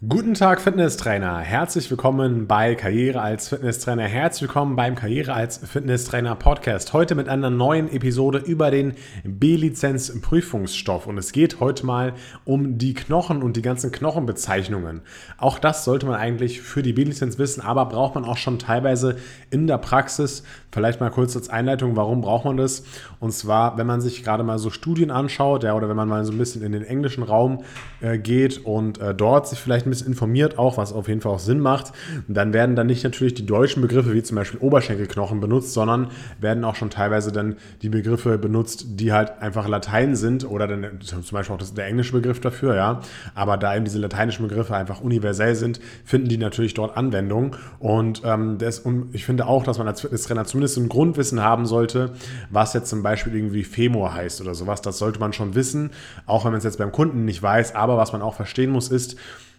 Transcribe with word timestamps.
Guten 0.00 0.34
Tag, 0.34 0.60
Fitnesstrainer. 0.60 1.38
Herzlich 1.38 1.88
willkommen 1.88 2.46
bei 2.46 2.74
Karriere 2.74 3.22
als 3.22 3.48
Fitnesstrainer. 3.48 4.02
Herzlich 4.02 4.42
willkommen 4.42 4.74
beim 4.76 4.96
Karriere 4.96 5.32
als 5.32 5.58
Fitnesstrainer 5.58 6.34
Podcast. 6.34 6.92
Heute 6.92 7.14
mit 7.14 7.28
einer 7.28 7.48
neuen 7.48 7.90
Episode 7.90 8.38
über 8.38 8.70
den 8.72 8.94
B-Lizenz-Prüfungsstoff. 9.22 11.06
Und 11.06 11.16
es 11.16 11.32
geht 11.32 11.60
heute 11.60 11.86
mal 11.86 12.12
um 12.44 12.76
die 12.76 12.92
Knochen 12.92 13.42
und 13.42 13.56
die 13.56 13.62
ganzen 13.62 13.92
Knochenbezeichnungen. 13.92 15.00
Auch 15.38 15.58
das 15.60 15.84
sollte 15.84 16.06
man 16.06 16.16
eigentlich 16.16 16.60
für 16.60 16.82
die 16.82 16.92
B-Lizenz 16.92 17.38
wissen, 17.38 17.62
aber 17.62 17.86
braucht 17.86 18.16
man 18.16 18.24
auch 18.24 18.36
schon 18.36 18.58
teilweise 18.58 19.16
in 19.50 19.68
der 19.68 19.78
Praxis. 19.78 20.42
Vielleicht 20.70 21.00
mal 21.00 21.10
kurz 21.10 21.36
als 21.36 21.48
Einleitung, 21.48 21.94
warum 21.94 22.20
braucht 22.20 22.44
man 22.44 22.56
das? 22.56 22.82
Und 23.20 23.32
zwar, 23.32 23.78
wenn 23.78 23.86
man 23.86 24.00
sich 24.00 24.24
gerade 24.24 24.42
mal 24.42 24.58
so 24.58 24.70
Studien 24.70 25.12
anschaut, 25.12 25.62
ja, 25.62 25.72
oder 25.74 25.88
wenn 25.88 25.96
man 25.96 26.08
mal 26.08 26.24
so 26.24 26.32
ein 26.32 26.38
bisschen 26.38 26.62
in 26.62 26.72
den 26.72 26.82
englischen 26.82 27.22
Raum 27.22 27.62
äh, 28.00 28.18
geht 28.18 28.66
und 28.66 28.98
äh, 28.98 29.14
dort 29.14 29.46
sich 29.46 29.60
vielleicht 29.60 29.83
ein 29.86 29.90
bisschen 29.90 30.08
informiert, 30.08 30.58
auch 30.58 30.76
was 30.76 30.92
auf 30.92 31.08
jeden 31.08 31.20
Fall 31.20 31.32
auch 31.32 31.38
Sinn 31.38 31.60
macht, 31.60 31.92
dann 32.28 32.52
werden 32.52 32.76
dann 32.76 32.86
nicht 32.86 33.04
natürlich 33.04 33.34
die 33.34 33.46
deutschen 33.46 33.82
Begriffe 33.82 34.12
wie 34.14 34.22
zum 34.22 34.36
Beispiel 34.36 34.60
Oberschenkelknochen 34.60 35.40
benutzt, 35.40 35.72
sondern 35.72 36.08
werden 36.40 36.64
auch 36.64 36.74
schon 36.74 36.90
teilweise 36.90 37.32
dann 37.32 37.56
die 37.82 37.88
Begriffe 37.88 38.38
benutzt, 38.38 38.86
die 39.00 39.12
halt 39.12 39.40
einfach 39.40 39.68
Latein 39.68 40.16
sind 40.16 40.48
oder 40.48 40.66
dann 40.66 41.00
zum 41.00 41.22
Beispiel 41.32 41.54
auch 41.54 41.58
das, 41.58 41.74
der 41.74 41.86
englische 41.86 42.12
Begriff 42.12 42.40
dafür, 42.40 42.76
ja. 42.76 43.00
Aber 43.34 43.56
da 43.56 43.74
eben 43.74 43.84
diese 43.84 43.98
lateinischen 43.98 44.46
Begriffe 44.46 44.74
einfach 44.74 45.00
universell 45.00 45.54
sind, 45.54 45.80
finden 46.04 46.28
die 46.28 46.38
natürlich 46.38 46.74
dort 46.74 46.96
Anwendung. 46.96 47.56
Und, 47.78 48.22
ähm, 48.24 48.58
das, 48.58 48.80
und 48.80 49.14
ich 49.14 49.24
finde 49.24 49.46
auch, 49.46 49.64
dass 49.64 49.78
man 49.78 49.88
als 49.88 50.00
Fitnesstrainer 50.00 50.44
zumindest 50.44 50.78
ein 50.78 50.88
Grundwissen 50.88 51.42
haben 51.42 51.66
sollte, 51.66 52.12
was 52.50 52.72
jetzt 52.74 52.88
zum 52.88 53.02
Beispiel 53.02 53.34
irgendwie 53.34 53.64
Femur 53.64 54.14
heißt 54.14 54.40
oder 54.40 54.54
sowas. 54.54 54.82
Das 54.82 54.98
sollte 54.98 55.20
man 55.20 55.32
schon 55.32 55.54
wissen, 55.54 55.90
auch 56.26 56.44
wenn 56.44 56.52
man 56.52 56.58
es 56.58 56.64
jetzt 56.64 56.78
beim 56.78 56.92
Kunden 56.92 57.24
nicht 57.24 57.42
weiß. 57.42 57.74
Aber 57.74 57.96
was 57.96 58.12
man 58.12 58.22
auch 58.22 58.34
verstehen 58.34 58.70
muss, 58.70 58.88
ist, 58.88 59.16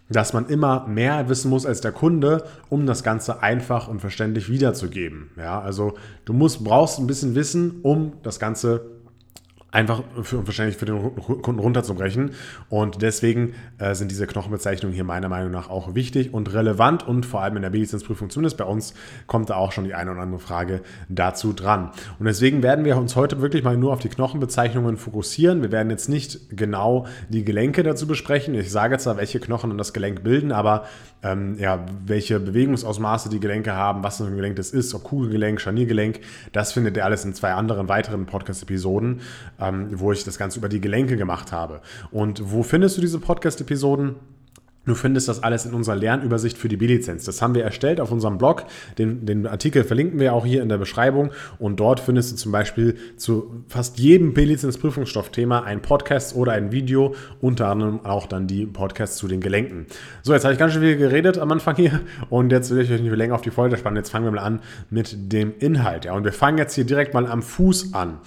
dass 0.08 0.32
man 0.32 0.46
immer 0.46 0.86
mehr 0.86 1.28
wissen 1.28 1.50
muss 1.50 1.66
als 1.66 1.80
der 1.80 1.92
Kunde, 1.92 2.44
um 2.68 2.86
das 2.86 3.02
Ganze 3.02 3.42
einfach 3.42 3.88
und 3.88 4.00
verständlich 4.00 4.48
wiederzugeben. 4.48 5.30
Ja, 5.36 5.60
also 5.60 5.94
du 6.24 6.32
musst, 6.32 6.62
brauchst 6.62 6.98
ein 6.98 7.06
bisschen 7.06 7.34
Wissen, 7.34 7.80
um 7.82 8.12
das 8.22 8.38
Ganze 8.38 8.95
einfach 9.76 10.02
für, 10.22 10.46
wahrscheinlich 10.46 10.78
für 10.78 10.86
den 10.86 11.14
Kunden 11.42 11.60
runterzubrechen. 11.60 12.30
Und 12.70 13.02
deswegen 13.02 13.52
äh, 13.78 13.94
sind 13.94 14.10
diese 14.10 14.26
Knochenbezeichnungen 14.26 14.94
hier 14.94 15.04
meiner 15.04 15.28
Meinung 15.28 15.50
nach 15.52 15.68
auch 15.68 15.94
wichtig 15.94 16.32
und 16.32 16.52
relevant 16.54 17.06
und 17.06 17.26
vor 17.26 17.42
allem 17.42 17.56
in 17.56 17.62
der 17.62 17.70
B-Lizenzprüfung, 17.70 18.30
zumindest 18.30 18.56
bei 18.56 18.64
uns, 18.64 18.94
kommt 19.26 19.50
da 19.50 19.56
auch 19.56 19.72
schon 19.72 19.84
die 19.84 19.94
eine 19.94 20.12
oder 20.12 20.22
andere 20.22 20.40
Frage 20.40 20.80
dazu 21.10 21.52
dran. 21.52 21.90
Und 22.18 22.24
deswegen 22.24 22.62
werden 22.62 22.86
wir 22.86 22.96
uns 22.96 23.16
heute 23.16 23.42
wirklich 23.42 23.64
mal 23.64 23.76
nur 23.76 23.92
auf 23.92 23.98
die 23.98 24.08
Knochenbezeichnungen 24.08 24.96
fokussieren. 24.96 25.60
Wir 25.60 25.70
werden 25.70 25.90
jetzt 25.90 26.08
nicht 26.08 26.56
genau 26.56 27.06
die 27.28 27.44
Gelenke 27.44 27.82
dazu 27.82 28.06
besprechen. 28.06 28.54
Ich 28.54 28.72
sage 28.72 28.96
zwar, 28.96 29.18
welche 29.18 29.40
Knochen 29.40 29.70
und 29.70 29.76
das 29.76 29.92
Gelenk 29.92 30.24
bilden, 30.24 30.52
aber 30.52 30.84
ähm, 31.22 31.56
ja, 31.58 31.84
welche 32.04 32.40
Bewegungsausmaße 32.40 33.28
die 33.28 33.40
Gelenke 33.40 33.74
haben, 33.74 34.02
was 34.02 34.18
für 34.18 34.24
ein 34.24 34.36
Gelenk 34.36 34.56
das 34.56 34.70
ist, 34.70 34.94
ob 34.94 35.04
Kugelgelenk, 35.04 35.60
Scharniergelenk, 35.60 36.20
das 36.52 36.72
findet 36.72 36.96
ihr 36.96 37.04
alles 37.04 37.24
in 37.24 37.34
zwei 37.34 37.52
anderen 37.52 37.88
weiteren 37.88 38.26
Podcast-Episoden, 38.26 39.20
wo 39.72 40.12
ich 40.12 40.24
das 40.24 40.38
Ganze 40.38 40.58
über 40.58 40.68
die 40.68 40.80
Gelenke 40.80 41.16
gemacht 41.16 41.52
habe. 41.52 41.80
Und 42.10 42.50
wo 42.50 42.62
findest 42.62 42.96
du 42.96 43.00
diese 43.00 43.18
Podcast-Episoden? 43.18 44.16
Du 44.86 44.94
findest 44.94 45.28
das 45.28 45.42
alles 45.42 45.66
in 45.66 45.74
unserer 45.74 45.96
Lernübersicht 45.96 46.56
für 46.56 46.68
die 46.68 46.76
B-Lizenz. 46.76 47.24
Das 47.24 47.42
haben 47.42 47.56
wir 47.56 47.64
erstellt 47.64 48.00
auf 48.00 48.12
unserem 48.12 48.38
Blog. 48.38 48.64
Den, 48.98 49.26
den, 49.26 49.46
Artikel 49.46 49.82
verlinken 49.82 50.20
wir 50.20 50.32
auch 50.32 50.46
hier 50.46 50.62
in 50.62 50.68
der 50.68 50.78
Beschreibung. 50.78 51.32
Und 51.58 51.80
dort 51.80 51.98
findest 51.98 52.32
du 52.32 52.36
zum 52.36 52.52
Beispiel 52.52 52.96
zu 53.16 53.64
fast 53.66 53.98
jedem 53.98 54.32
B-Lizenz-Prüfungsstoffthema 54.32 55.60
ein 55.60 55.82
Podcast 55.82 56.36
oder 56.36 56.52
ein 56.52 56.70
Video, 56.70 57.16
unter 57.40 57.66
anderem 57.66 58.04
auch 58.04 58.26
dann 58.26 58.46
die 58.46 58.64
Podcasts 58.64 59.16
zu 59.16 59.26
den 59.26 59.40
Gelenken. 59.40 59.86
So, 60.22 60.32
jetzt 60.32 60.44
habe 60.44 60.52
ich 60.52 60.58
ganz 60.58 60.72
schön 60.72 60.82
viel 60.82 60.96
geredet 60.96 61.36
am 61.36 61.50
Anfang 61.50 61.74
hier 61.74 62.00
und 62.30 62.52
jetzt 62.52 62.70
will 62.70 62.80
ich 62.80 62.90
euch 62.90 63.00
nicht 63.00 63.10
mehr 63.10 63.16
länger 63.16 63.34
auf 63.34 63.42
die 63.42 63.50
Folge 63.50 63.76
spannen. 63.76 63.96
Jetzt 63.96 64.10
fangen 64.10 64.24
wir 64.24 64.30
mal 64.30 64.38
an 64.38 64.60
mit 64.88 65.32
dem 65.32 65.52
Inhalt. 65.58 66.04
Ja, 66.04 66.12
und 66.12 66.22
wir 66.22 66.32
fangen 66.32 66.58
jetzt 66.58 66.74
hier 66.74 66.84
direkt 66.84 67.12
mal 67.12 67.26
am 67.26 67.42
Fuß 67.42 67.92
an. 67.92 68.18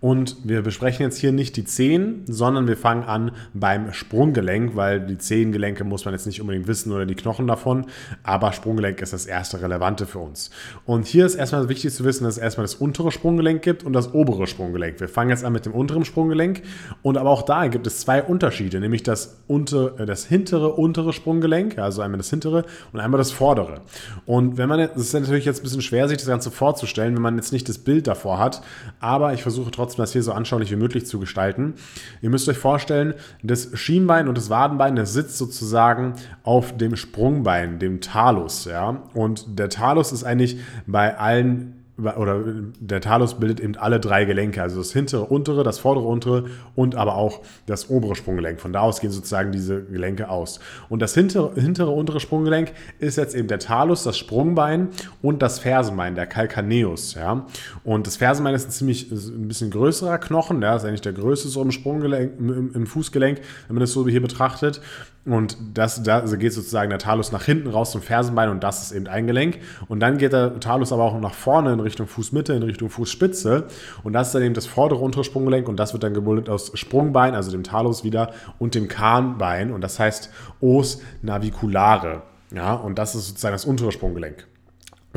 Und 0.00 0.36
wir 0.44 0.62
besprechen 0.62 1.04
jetzt 1.04 1.18
hier 1.18 1.32
nicht 1.32 1.56
die 1.56 1.64
Zehen, 1.64 2.22
sondern 2.26 2.68
wir 2.68 2.76
fangen 2.76 3.04
an 3.04 3.32
beim 3.54 3.92
Sprunggelenk, 3.92 4.76
weil 4.76 5.00
die 5.00 5.18
Zehengelenke 5.18 5.84
muss 5.84 6.04
man 6.04 6.12
jetzt 6.12 6.26
nicht 6.26 6.40
unbedingt 6.40 6.66
wissen 6.66 6.92
oder 6.92 7.06
die 7.06 7.14
Knochen 7.14 7.46
davon, 7.46 7.86
aber 8.22 8.52
Sprunggelenk 8.52 9.00
ist 9.00 9.12
das 9.12 9.26
erste 9.26 9.62
Relevante 9.62 10.06
für 10.06 10.18
uns. 10.18 10.50
Und 10.84 11.06
hier 11.06 11.24
ist 11.24 11.34
erstmal 11.34 11.68
wichtig 11.68 11.94
zu 11.94 12.04
wissen, 12.04 12.24
dass 12.24 12.36
es 12.36 12.42
erstmal 12.42 12.64
das 12.64 12.74
untere 12.74 13.10
Sprunggelenk 13.10 13.62
gibt 13.62 13.84
und 13.84 13.94
das 13.94 14.12
obere 14.12 14.46
Sprunggelenk. 14.46 15.00
Wir 15.00 15.08
fangen 15.08 15.30
jetzt 15.30 15.44
an 15.44 15.52
mit 15.52 15.64
dem 15.64 15.72
unteren 15.72 16.04
Sprunggelenk 16.04 16.62
und 17.02 17.16
aber 17.16 17.30
auch 17.30 17.42
da 17.42 17.66
gibt 17.68 17.86
es 17.86 18.00
zwei 18.00 18.22
Unterschiede, 18.22 18.80
nämlich 18.80 19.02
das, 19.02 19.38
unter, 19.46 19.98
äh, 19.98 20.06
das 20.06 20.26
hintere 20.26 20.72
untere 20.72 21.12
Sprunggelenk, 21.12 21.78
also 21.78 22.02
einmal 22.02 22.18
das 22.18 22.30
hintere 22.30 22.64
und 22.92 23.00
einmal 23.00 23.18
das 23.18 23.32
vordere. 23.32 23.80
Und 24.26 24.58
wenn 24.58 24.68
man, 24.68 24.78
das 24.78 24.96
ist 24.96 25.14
natürlich 25.14 25.46
jetzt 25.46 25.60
ein 25.60 25.62
bisschen 25.62 25.82
schwer, 25.82 26.08
sich 26.08 26.18
das 26.18 26.26
Ganze 26.26 26.50
vorzustellen, 26.50 27.14
wenn 27.14 27.22
man 27.22 27.36
jetzt 27.36 27.52
nicht 27.52 27.68
das 27.68 27.78
Bild 27.78 28.06
davor 28.06 28.38
hat, 28.38 28.62
aber 29.00 29.32
ich 29.32 29.42
versuche 29.42 29.70
trotzdem 29.70 29.85
trotzdem 29.86 30.02
das 30.02 30.12
hier 30.12 30.22
so 30.22 30.32
anschaulich 30.32 30.70
wie 30.70 30.76
möglich 30.76 31.06
zu 31.06 31.20
gestalten. 31.20 31.74
Ihr 32.20 32.30
müsst 32.30 32.48
euch 32.48 32.58
vorstellen, 32.58 33.14
das 33.42 33.70
Schienbein 33.74 34.28
und 34.28 34.36
das 34.36 34.50
Wadenbein, 34.50 34.96
das 34.96 35.12
sitzt 35.12 35.38
sozusagen 35.38 36.14
auf 36.42 36.76
dem 36.76 36.96
Sprungbein, 36.96 37.78
dem 37.78 38.00
Talus. 38.00 38.64
Ja? 38.64 39.02
Und 39.14 39.58
der 39.58 39.68
Talus 39.68 40.12
ist 40.12 40.24
eigentlich 40.24 40.58
bei 40.86 41.16
allen 41.16 41.85
oder 41.98 42.44
der 42.78 43.00
Talus 43.00 43.34
bildet 43.34 43.60
eben 43.60 43.76
alle 43.76 43.98
drei 43.98 44.26
Gelenke, 44.26 44.60
also 44.60 44.78
das 44.78 44.92
hintere, 44.92 45.24
untere, 45.24 45.64
das 45.64 45.78
vordere, 45.78 46.06
untere 46.06 46.44
und 46.74 46.94
aber 46.94 47.16
auch 47.16 47.40
das 47.64 47.88
obere 47.88 48.14
Sprunggelenk. 48.14 48.60
Von 48.60 48.74
da 48.74 48.80
aus 48.80 49.00
gehen 49.00 49.10
sozusagen 49.10 49.50
diese 49.50 49.82
Gelenke 49.82 50.28
aus. 50.28 50.60
Und 50.90 51.00
das 51.00 51.14
hintere, 51.14 51.54
hintere, 51.54 51.90
untere 51.90 52.20
Sprunggelenk 52.20 52.72
ist 52.98 53.16
jetzt 53.16 53.34
eben 53.34 53.48
der 53.48 53.60
Talus, 53.60 54.02
das 54.02 54.18
Sprungbein 54.18 54.88
und 55.22 55.40
das 55.40 55.58
Fersenbein, 55.58 56.14
der 56.14 56.26
Calcaneus. 56.26 57.14
Ja? 57.14 57.46
Und 57.82 58.06
das 58.06 58.16
Fersenbein 58.16 58.54
ist 58.54 58.68
ein 58.68 58.72
ziemlich 58.72 59.10
ein 59.10 59.48
bisschen 59.48 59.70
größerer 59.70 60.18
Knochen, 60.18 60.60
der 60.60 60.76
ist 60.76 60.84
eigentlich 60.84 61.00
der 61.00 61.14
größte 61.14 61.48
so 61.48 61.62
im 61.62 61.72
Sprunggelenk, 61.72 62.32
im, 62.38 62.74
im 62.74 62.86
Fußgelenk, 62.86 63.40
wenn 63.68 63.74
man 63.74 63.80
das 63.80 63.92
so 63.92 64.06
hier 64.06 64.20
betrachtet. 64.20 64.82
Und 65.26 65.58
das, 65.74 66.04
da 66.04 66.20
geht 66.20 66.52
sozusagen 66.52 66.88
der 66.88 67.00
Talus 67.00 67.32
nach 67.32 67.42
hinten 67.42 67.68
raus 67.68 67.90
zum 67.90 68.00
Fersenbein 68.00 68.48
und 68.48 68.62
das 68.62 68.82
ist 68.82 68.92
eben 68.92 69.08
ein 69.08 69.26
Gelenk. 69.26 69.58
Und 69.88 69.98
dann 69.98 70.18
geht 70.18 70.32
der 70.32 70.60
Talus 70.60 70.92
aber 70.92 71.02
auch 71.02 71.18
nach 71.18 71.34
vorne 71.34 71.72
in 71.72 71.80
Richtung 71.86 72.06
Fußmitte, 72.06 72.52
in 72.52 72.62
Richtung 72.62 72.90
Fußspitze. 72.90 73.64
Und 74.04 74.12
das 74.12 74.28
ist 74.28 74.34
dann 74.34 74.42
eben 74.42 74.54
das 74.54 74.66
vordere 74.66 75.00
untere 75.00 75.24
Sprunggelenk 75.24 75.68
und 75.68 75.76
das 75.76 75.92
wird 75.92 76.02
dann 76.02 76.14
gebildet 76.14 76.48
aus 76.48 76.72
Sprungbein, 76.74 77.34
also 77.34 77.50
dem 77.50 77.62
Talus 77.62 78.04
wieder, 78.04 78.32
und 78.58 78.74
dem 78.74 78.88
Kahnbein. 78.88 79.72
Und 79.72 79.80
das 79.80 79.98
heißt 79.98 80.30
Os 80.60 81.00
naviculare. 81.22 82.22
Ja, 82.54 82.74
und 82.74 82.98
das 82.98 83.14
ist 83.14 83.28
sozusagen 83.28 83.54
das 83.54 83.64
untere 83.64 83.90
Sprunggelenk. 83.92 84.46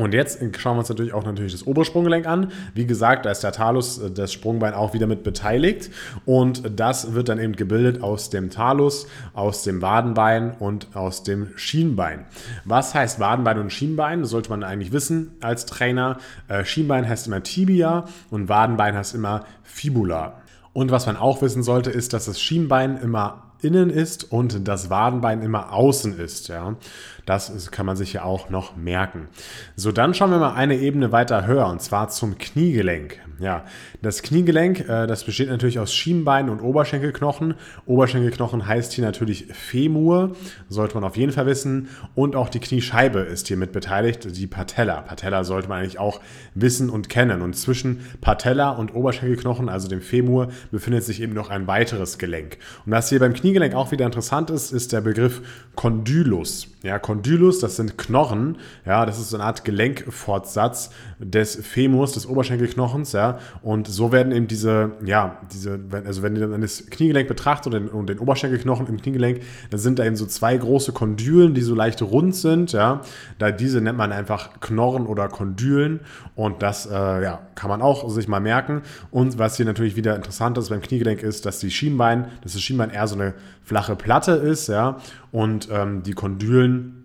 Und 0.00 0.14
jetzt 0.14 0.40
schauen 0.58 0.76
wir 0.76 0.80
uns 0.80 0.88
natürlich 0.88 1.12
auch 1.12 1.24
natürlich 1.24 1.52
das 1.52 1.66
Obersprunggelenk 1.66 2.26
an. 2.26 2.52
Wie 2.74 2.86
gesagt, 2.86 3.26
da 3.26 3.30
ist 3.30 3.40
der 3.40 3.52
Talus, 3.52 3.98
äh, 3.98 4.10
das 4.10 4.32
Sprungbein 4.32 4.74
auch 4.74 4.94
wieder 4.94 5.06
mit 5.06 5.22
beteiligt. 5.22 5.90
Und 6.24 6.62
das 6.78 7.14
wird 7.14 7.28
dann 7.28 7.38
eben 7.38 7.54
gebildet 7.54 8.02
aus 8.02 8.30
dem 8.30 8.50
Talus, 8.50 9.06
aus 9.34 9.62
dem 9.62 9.82
Wadenbein 9.82 10.52
und 10.58 10.88
aus 10.94 11.22
dem 11.22 11.48
Schienbein. 11.56 12.24
Was 12.64 12.94
heißt 12.94 13.20
Wadenbein 13.20 13.58
und 13.58 13.72
Schienbein? 13.72 14.22
Das 14.22 14.30
sollte 14.30 14.50
man 14.50 14.64
eigentlich 14.64 14.92
wissen 14.92 15.36
als 15.40 15.66
Trainer. 15.66 16.18
Äh, 16.48 16.64
Schienbein 16.64 17.08
heißt 17.08 17.26
immer 17.26 17.42
Tibia 17.42 18.06
und 18.30 18.48
Wadenbein 18.48 18.96
heißt 18.96 19.14
immer 19.14 19.44
Fibula. 19.62 20.40
Und 20.72 20.90
was 20.90 21.06
man 21.06 21.16
auch 21.16 21.42
wissen 21.42 21.62
sollte, 21.62 21.90
ist, 21.90 22.12
dass 22.12 22.26
das 22.26 22.40
Schienbein 22.40 22.98
immer 22.98 23.50
innen 23.62 23.90
ist 23.90 24.30
und 24.32 24.66
das 24.66 24.90
Wadenbein 24.90 25.42
immer 25.42 25.72
außen 25.72 26.18
ist. 26.18 26.48
Ja. 26.48 26.76
Das 27.26 27.70
kann 27.70 27.86
man 27.86 27.96
sich 27.96 28.12
ja 28.12 28.24
auch 28.24 28.50
noch 28.50 28.76
merken. 28.76 29.28
So, 29.76 29.92
dann 29.92 30.14
schauen 30.14 30.30
wir 30.30 30.38
mal 30.38 30.54
eine 30.54 30.76
Ebene 30.76 31.12
weiter 31.12 31.46
höher 31.46 31.66
und 31.66 31.80
zwar 31.82 32.08
zum 32.08 32.38
Kniegelenk. 32.38 33.20
Ja, 33.40 33.64
das 34.02 34.22
Kniegelenk, 34.22 34.80
äh, 34.80 35.06
das 35.06 35.24
besteht 35.24 35.48
natürlich 35.48 35.78
aus 35.78 35.94
Schienbein 35.94 36.50
und 36.50 36.60
Oberschenkelknochen. 36.60 37.54
Oberschenkelknochen 37.86 38.66
heißt 38.66 38.92
hier 38.92 39.04
natürlich 39.04 39.46
Femur, 39.46 40.36
sollte 40.68 40.94
man 40.94 41.04
auf 41.04 41.16
jeden 41.16 41.32
Fall 41.32 41.46
wissen. 41.46 41.88
Und 42.14 42.36
auch 42.36 42.50
die 42.50 42.60
Kniescheibe 42.60 43.20
ist 43.20 43.48
hier 43.48 43.56
mit 43.56 43.72
beteiligt, 43.72 44.36
die 44.36 44.46
Patella. 44.46 45.00
Patella 45.00 45.44
sollte 45.44 45.70
man 45.70 45.78
eigentlich 45.78 45.98
auch 45.98 46.20
wissen 46.54 46.90
und 46.90 47.08
kennen. 47.08 47.40
Und 47.40 47.56
zwischen 47.56 48.00
Patella 48.20 48.72
und 48.72 48.94
Oberschenkelknochen, 48.94 49.70
also 49.70 49.88
dem 49.88 50.02
Femur, 50.02 50.48
befindet 50.70 51.04
sich 51.04 51.22
eben 51.22 51.32
noch 51.32 51.48
ein 51.48 51.66
weiteres 51.66 52.18
Gelenk. 52.18 52.58
Und 52.84 52.92
was 52.92 53.08
hier 53.08 53.20
beim 53.20 53.32
Kniegelenk 53.32 53.74
auch 53.74 53.90
wieder 53.90 54.04
interessant 54.04 54.50
ist, 54.50 54.70
ist 54.70 54.92
der 54.92 55.00
Begriff 55.00 55.40
Condylus. 55.76 56.68
Ja, 56.82 56.98
Condylus, 56.98 57.19
das 57.22 57.76
sind 57.76 57.98
Knochen. 57.98 58.58
Ja, 58.86 59.06
das 59.06 59.18
ist 59.18 59.30
so 59.30 59.36
eine 59.36 59.44
Art 59.44 59.64
Gelenkfortsatz 59.64 60.90
des 61.18 61.56
Femurs, 61.56 62.12
des 62.12 62.26
Oberschenkelknochens. 62.26 63.12
Ja, 63.12 63.38
und 63.62 63.88
so 63.88 64.12
werden 64.12 64.32
eben 64.32 64.46
diese, 64.46 64.92
ja, 65.04 65.38
diese, 65.52 65.80
also 66.04 66.22
wenn 66.22 66.36
ihr 66.36 66.48
dann 66.48 66.60
das 66.60 66.86
Kniegelenk 66.86 67.28
betrachtet 67.28 67.66
und 67.66 67.72
den, 67.72 67.88
und 67.88 68.08
den 68.08 68.18
Oberschenkelknochen 68.18 68.86
im 68.86 69.00
Kniegelenk, 69.00 69.40
dann 69.70 69.80
sind 69.80 69.98
da 69.98 70.04
eben 70.04 70.16
so 70.16 70.26
zwei 70.26 70.56
große 70.56 70.92
Kondylen, 70.92 71.54
die 71.54 71.62
so 71.62 71.74
leicht 71.74 72.02
rund 72.02 72.34
sind. 72.34 72.72
Ja, 72.72 73.02
da 73.38 73.50
diese 73.50 73.80
nennt 73.80 73.98
man 73.98 74.12
einfach 74.12 74.60
Knorren 74.60 75.06
oder 75.06 75.28
Kondylen. 75.28 76.00
Und 76.34 76.62
das, 76.62 76.86
äh, 76.86 77.22
ja, 77.22 77.40
kann 77.54 77.68
man 77.68 77.82
auch 77.82 78.08
sich 78.08 78.28
mal 78.28 78.40
merken. 78.40 78.82
Und 79.10 79.38
was 79.38 79.56
hier 79.56 79.66
natürlich 79.66 79.96
wieder 79.96 80.16
interessant 80.16 80.56
ist 80.58 80.70
beim 80.70 80.80
Kniegelenk 80.80 81.22
ist, 81.22 81.46
dass 81.46 81.58
die 81.58 81.70
Schienbein, 81.70 82.26
dass 82.42 82.52
das 82.52 82.62
Schienbein 82.62 82.90
eher 82.90 83.06
so 83.06 83.14
eine 83.14 83.34
flache 83.62 83.96
Platte 83.96 84.32
ist, 84.32 84.68
ja, 84.68 84.96
und 85.32 85.68
ähm, 85.70 86.02
die 86.02 86.12
Kondylen 86.12 87.04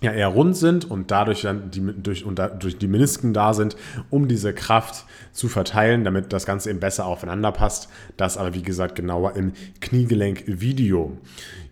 ja 0.00 0.12
eher 0.12 0.28
rund 0.28 0.56
sind 0.56 0.90
und 0.90 1.10
dadurch 1.10 1.42
dann 1.42 1.70
die, 1.70 1.80
durch, 2.02 2.24
und 2.24 2.40
durch 2.58 2.78
die 2.78 2.88
Menisken 2.88 3.34
da 3.34 3.52
sind, 3.52 3.76
um 4.08 4.28
diese 4.28 4.54
Kraft 4.54 5.04
zu 5.32 5.48
verteilen, 5.48 6.04
damit 6.04 6.32
das 6.32 6.46
Ganze 6.46 6.70
eben 6.70 6.80
besser 6.80 7.06
aufeinander 7.06 7.52
passt. 7.52 7.88
Das 8.16 8.36
aber 8.36 8.54
wie 8.54 8.62
gesagt 8.62 8.94
genauer 8.94 9.36
im 9.36 9.52
Kniegelenk-Video. 9.80 11.18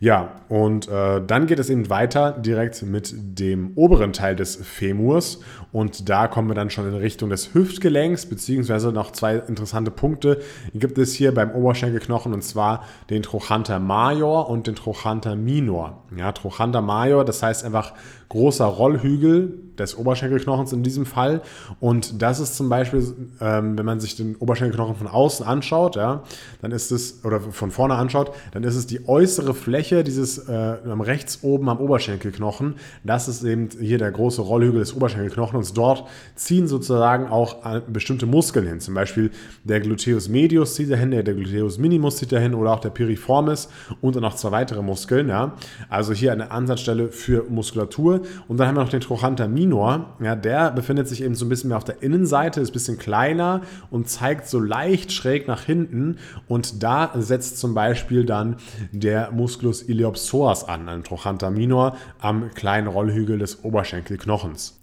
Ja, 0.00 0.32
und 0.48 0.88
äh, 0.88 1.20
dann 1.26 1.46
geht 1.46 1.58
es 1.58 1.70
eben 1.70 1.90
weiter 1.90 2.32
direkt 2.32 2.82
mit 2.82 3.12
dem 3.16 3.72
oberen 3.74 4.12
Teil 4.12 4.36
des 4.36 4.56
Femurs 4.56 5.40
und 5.72 6.08
da 6.08 6.28
kommen 6.28 6.48
wir 6.48 6.54
dann 6.54 6.70
schon 6.70 6.86
in 6.86 6.94
Richtung 6.94 7.30
des 7.30 7.52
Hüftgelenks, 7.52 8.26
beziehungsweise 8.26 8.92
noch 8.92 9.10
zwei 9.10 9.36
interessante 9.36 9.90
Punkte 9.90 10.40
gibt 10.72 10.98
es 10.98 11.14
hier 11.14 11.34
beim 11.34 11.50
Oberschenkelknochen 11.50 12.32
und 12.32 12.42
zwar 12.42 12.84
den 13.10 13.22
Trochanter 13.22 13.80
Major 13.80 14.48
und 14.48 14.68
den 14.68 14.76
Trochanter 14.76 15.34
Minor. 15.34 16.04
Ja, 16.16 16.30
Trochanter 16.30 16.80
Major, 16.80 17.24
das 17.24 17.42
heißt 17.42 17.64
einfach 17.64 17.92
großer 18.28 18.66
Rollhügel 18.66 19.67
des 19.78 19.96
Oberschenkelknochens 19.96 20.72
in 20.72 20.82
diesem 20.82 21.06
Fall. 21.06 21.42
Und 21.80 22.22
das 22.22 22.40
ist 22.40 22.56
zum 22.56 22.68
Beispiel, 22.68 23.02
ähm, 23.40 23.78
wenn 23.78 23.86
man 23.86 24.00
sich 24.00 24.16
den 24.16 24.36
Oberschenkelknochen 24.36 24.96
von 24.96 25.06
außen 25.06 25.46
anschaut, 25.46 25.96
ja, 25.96 26.22
dann 26.62 26.72
ist 26.72 26.90
es, 26.90 27.24
oder 27.24 27.40
von 27.40 27.70
vorne 27.70 27.94
anschaut, 27.94 28.32
dann 28.52 28.64
ist 28.64 28.76
es 28.76 28.86
die 28.86 29.08
äußere 29.08 29.54
Fläche 29.54 30.04
dieses 30.04 30.38
äh, 30.38 30.52
rechts 30.52 31.40
oben 31.42 31.68
am 31.68 31.78
Oberschenkelknochen. 31.78 32.74
Das 33.04 33.28
ist 33.28 33.42
eben 33.44 33.68
hier 33.78 33.98
der 33.98 34.10
große 34.10 34.42
Rollhügel 34.42 34.80
des 34.80 34.94
Oberschenkelknochens. 34.94 35.72
Dort 35.72 36.04
ziehen 36.34 36.68
sozusagen 36.68 37.28
auch 37.28 37.64
äh, 37.64 37.80
bestimmte 37.86 38.26
Muskeln 38.26 38.66
hin. 38.66 38.80
Zum 38.80 38.94
Beispiel 38.94 39.30
der 39.64 39.80
Gluteus 39.80 40.28
medius 40.28 40.74
zieht 40.74 40.90
dahin, 40.90 41.10
der 41.10 41.22
Gluteus 41.22 41.78
minimus 41.78 42.16
zieht 42.16 42.32
dahin 42.32 42.54
oder 42.54 42.72
auch 42.72 42.80
der 42.80 42.90
Piriformis 42.90 43.68
und 44.00 44.16
dann 44.16 44.22
noch 44.22 44.34
zwei 44.34 44.50
weitere 44.50 44.82
Muskeln. 44.82 45.28
Ja. 45.28 45.54
Also 45.88 46.12
hier 46.12 46.32
eine 46.32 46.50
Ansatzstelle 46.50 47.08
für 47.08 47.44
Muskulatur. 47.48 48.22
Und 48.48 48.58
dann 48.58 48.68
haben 48.68 48.76
wir 48.76 48.82
noch 48.82 48.90
den 48.90 49.00
Trochanter 49.00 49.48
minor. 49.68 50.16
Ja, 50.20 50.34
der 50.34 50.70
befindet 50.70 51.08
sich 51.08 51.22
eben 51.22 51.34
so 51.34 51.44
ein 51.44 51.48
bisschen 51.48 51.68
mehr 51.68 51.76
auf 51.76 51.84
der 51.84 52.02
Innenseite, 52.02 52.60
ist 52.60 52.70
ein 52.70 52.72
bisschen 52.72 52.98
kleiner 52.98 53.60
und 53.90 54.08
zeigt 54.08 54.48
so 54.48 54.58
leicht 54.58 55.12
schräg 55.12 55.46
nach 55.46 55.62
hinten. 55.62 56.16
Und 56.48 56.82
da 56.82 57.12
setzt 57.14 57.58
zum 57.58 57.74
Beispiel 57.74 58.24
dann 58.24 58.56
der 58.92 59.30
Musculus 59.30 59.82
iliopsoas 59.82 60.66
an, 60.66 60.88
ein 60.88 61.04
Trochanter 61.04 61.50
minor 61.50 61.96
am 62.18 62.50
kleinen 62.54 62.88
Rollhügel 62.88 63.38
des 63.38 63.62
Oberschenkelknochens. 63.64 64.77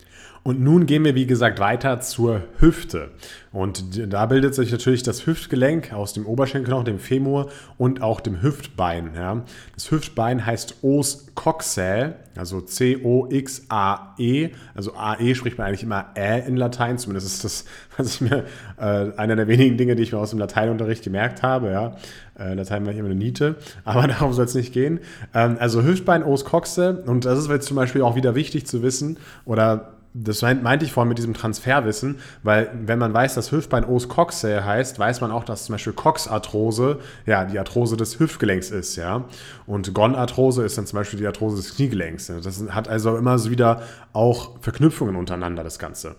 Und 0.47 0.61
nun 0.61 0.85
gehen 0.85 1.03
wir, 1.03 1.15
wie 1.15 1.25
gesagt, 1.25 1.59
weiter 1.59 2.01
zur 2.01 2.43
Hüfte. 2.59 3.09
Und 3.51 4.13
da 4.13 4.27
bildet 4.27 4.53
sich 4.53 4.71
natürlich 4.71 5.01
das 5.01 5.25
Hüftgelenk 5.25 5.91
aus 5.91 6.13
dem 6.13 6.27
Oberschenkelknochen, 6.27 6.85
dem 6.85 6.99
Femur 6.99 7.49
und 7.79 8.03
auch 8.03 8.19
dem 8.19 8.43
Hüftbein. 8.43 9.09
Ja. 9.15 9.43
Das 9.73 9.89
Hüftbein 9.89 10.45
heißt 10.45 10.83
Os 10.83 11.33
coxae, 11.33 12.13
also 12.35 12.61
C-O-X-A-E. 12.61 14.49
Also 14.75 14.93
AE 14.95 15.33
spricht 15.33 15.57
man 15.57 15.65
eigentlich 15.65 15.81
immer 15.81 16.11
Ä 16.15 16.45
in 16.45 16.57
Latein. 16.57 16.99
Zumindest 16.99 17.25
ist 17.27 17.43
das, 17.43 17.65
was 17.97 18.13
ich 18.13 18.21
mir, 18.21 18.43
äh, 18.77 19.17
einer 19.17 19.35
der 19.35 19.47
wenigen 19.47 19.77
Dinge, 19.77 19.95
die 19.95 20.03
ich 20.03 20.11
mir 20.11 20.19
aus 20.19 20.29
dem 20.29 20.37
Lateinunterricht 20.37 21.03
gemerkt 21.03 21.41
habe. 21.41 21.71
Ja. 21.71 21.95
Äh, 22.37 22.53
Latein 22.53 22.85
war 22.85 22.93
ich 22.93 22.99
immer 22.99 23.09
eine 23.09 23.17
Niete, 23.17 23.55
aber 23.83 24.05
darum 24.07 24.31
soll 24.31 24.45
es 24.45 24.53
nicht 24.53 24.73
gehen. 24.73 24.99
Ähm, 25.33 25.57
also 25.59 25.81
Hüftbein, 25.81 26.21
Os 26.23 26.45
coxae. 26.45 27.01
Und 27.05 27.25
das 27.25 27.39
ist 27.39 27.49
jetzt 27.49 27.65
zum 27.65 27.77
Beispiel 27.77 28.03
auch 28.03 28.15
wieder 28.15 28.35
wichtig 28.35 28.67
zu 28.67 28.83
wissen 28.83 29.17
oder 29.43 29.94
das 30.17 30.41
meinte 30.41 30.85
ich 30.85 30.93
vorhin 30.93 31.09
mit 31.09 31.17
diesem 31.17 31.33
Transferwissen, 31.33 32.19
weil 32.41 32.69
wenn 32.85 32.97
man 32.97 33.13
weiß, 33.13 33.35
dass 33.35 33.51
Hüftbein 33.51 33.83
Os 33.83 34.07
coxae 34.07 34.63
heißt, 34.63 34.97
weiß 34.97 35.19
man 35.19 35.29
auch, 35.29 35.43
dass 35.43 35.65
zum 35.65 35.73
Beispiel 35.73 35.91
Coxarthrose 35.91 36.99
ja 37.25 37.43
die 37.43 37.59
Arthrose 37.59 37.97
des 37.97 38.17
Hüftgelenks 38.17 38.71
ist, 38.71 38.95
ja. 38.95 39.25
Und 39.67 39.93
Gonarthrose 39.93 40.63
ist 40.63 40.77
dann 40.77 40.85
zum 40.85 40.97
Beispiel 40.97 41.19
die 41.19 41.27
Arthrose 41.27 41.57
des 41.57 41.75
Kniegelenks. 41.75 42.27
Das 42.27 42.63
hat 42.69 42.87
also 42.87 43.17
immer 43.17 43.43
wieder 43.49 43.81
auch 44.13 44.51
Verknüpfungen 44.61 45.17
untereinander, 45.17 45.65
das 45.65 45.79
Ganze. 45.79 46.15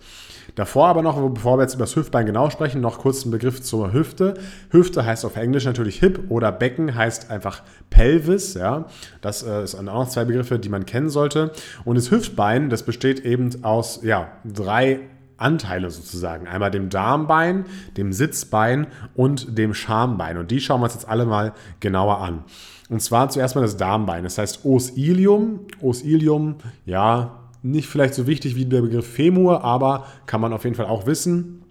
Davor 0.57 0.87
aber 0.87 1.03
noch, 1.03 1.21
bevor 1.29 1.59
wir 1.59 1.61
jetzt 1.61 1.75
über 1.75 1.83
das 1.83 1.95
Hüftbein 1.95 2.25
genau 2.25 2.49
sprechen, 2.49 2.81
noch 2.81 2.97
kurz 2.97 3.23
ein 3.23 3.29
Begriff 3.29 3.61
zur 3.61 3.93
Hüfte. 3.93 4.33
Hüfte 4.71 5.05
heißt 5.05 5.23
auf 5.23 5.35
Englisch 5.35 5.65
natürlich 5.65 5.99
Hip 5.99 6.19
oder 6.29 6.51
Becken 6.51 6.95
heißt 6.95 7.29
einfach 7.29 7.61
Pelvis. 7.91 8.55
Ja, 8.55 8.85
das 9.21 9.43
äh, 9.43 9.67
sind 9.67 9.87
auch 9.87 10.05
noch 10.05 10.09
zwei 10.09 10.25
Begriffe, 10.25 10.57
die 10.57 10.69
man 10.69 10.87
kennen 10.87 11.09
sollte. 11.09 11.51
Und 11.85 11.95
das 11.95 12.09
Hüftbein, 12.09 12.71
das 12.71 12.81
besteht 12.81 13.19
eben 13.19 13.63
aus 13.63 13.99
ja, 14.01 14.29
drei 14.43 15.01
Anteile 15.37 15.91
sozusagen. 15.91 16.47
Einmal 16.47 16.71
dem 16.71 16.89
Darmbein, 16.89 17.65
dem 17.95 18.11
Sitzbein 18.11 18.87
und 19.13 19.59
dem 19.59 19.75
Schambein. 19.75 20.39
Und 20.39 20.49
die 20.49 20.59
schauen 20.59 20.81
wir 20.81 20.85
uns 20.85 20.95
jetzt 20.95 21.07
alle 21.07 21.27
mal 21.27 21.53
genauer 21.81 22.17
an. 22.17 22.43
Und 22.89 23.03
zwar 23.03 23.29
zuerst 23.29 23.53
mal 23.53 23.61
das 23.61 23.77
Darmbein. 23.77 24.23
Das 24.23 24.39
heißt 24.39 24.65
Os 24.65 24.89
ilium. 24.97 25.67
Os 25.83 26.01
ilium, 26.01 26.55
ja, 26.87 27.46
nicht 27.63 27.87
vielleicht 27.87 28.13
so 28.13 28.27
wichtig 28.27 28.55
wie 28.55 28.65
der 28.65 28.81
Begriff 28.81 29.07
Femur, 29.07 29.63
aber 29.63 30.05
kann 30.25 30.41
man 30.41 30.53
auf 30.53 30.63
jeden 30.63 30.75
Fall 30.75 30.87
auch 30.87 31.05
wissen. 31.05 31.63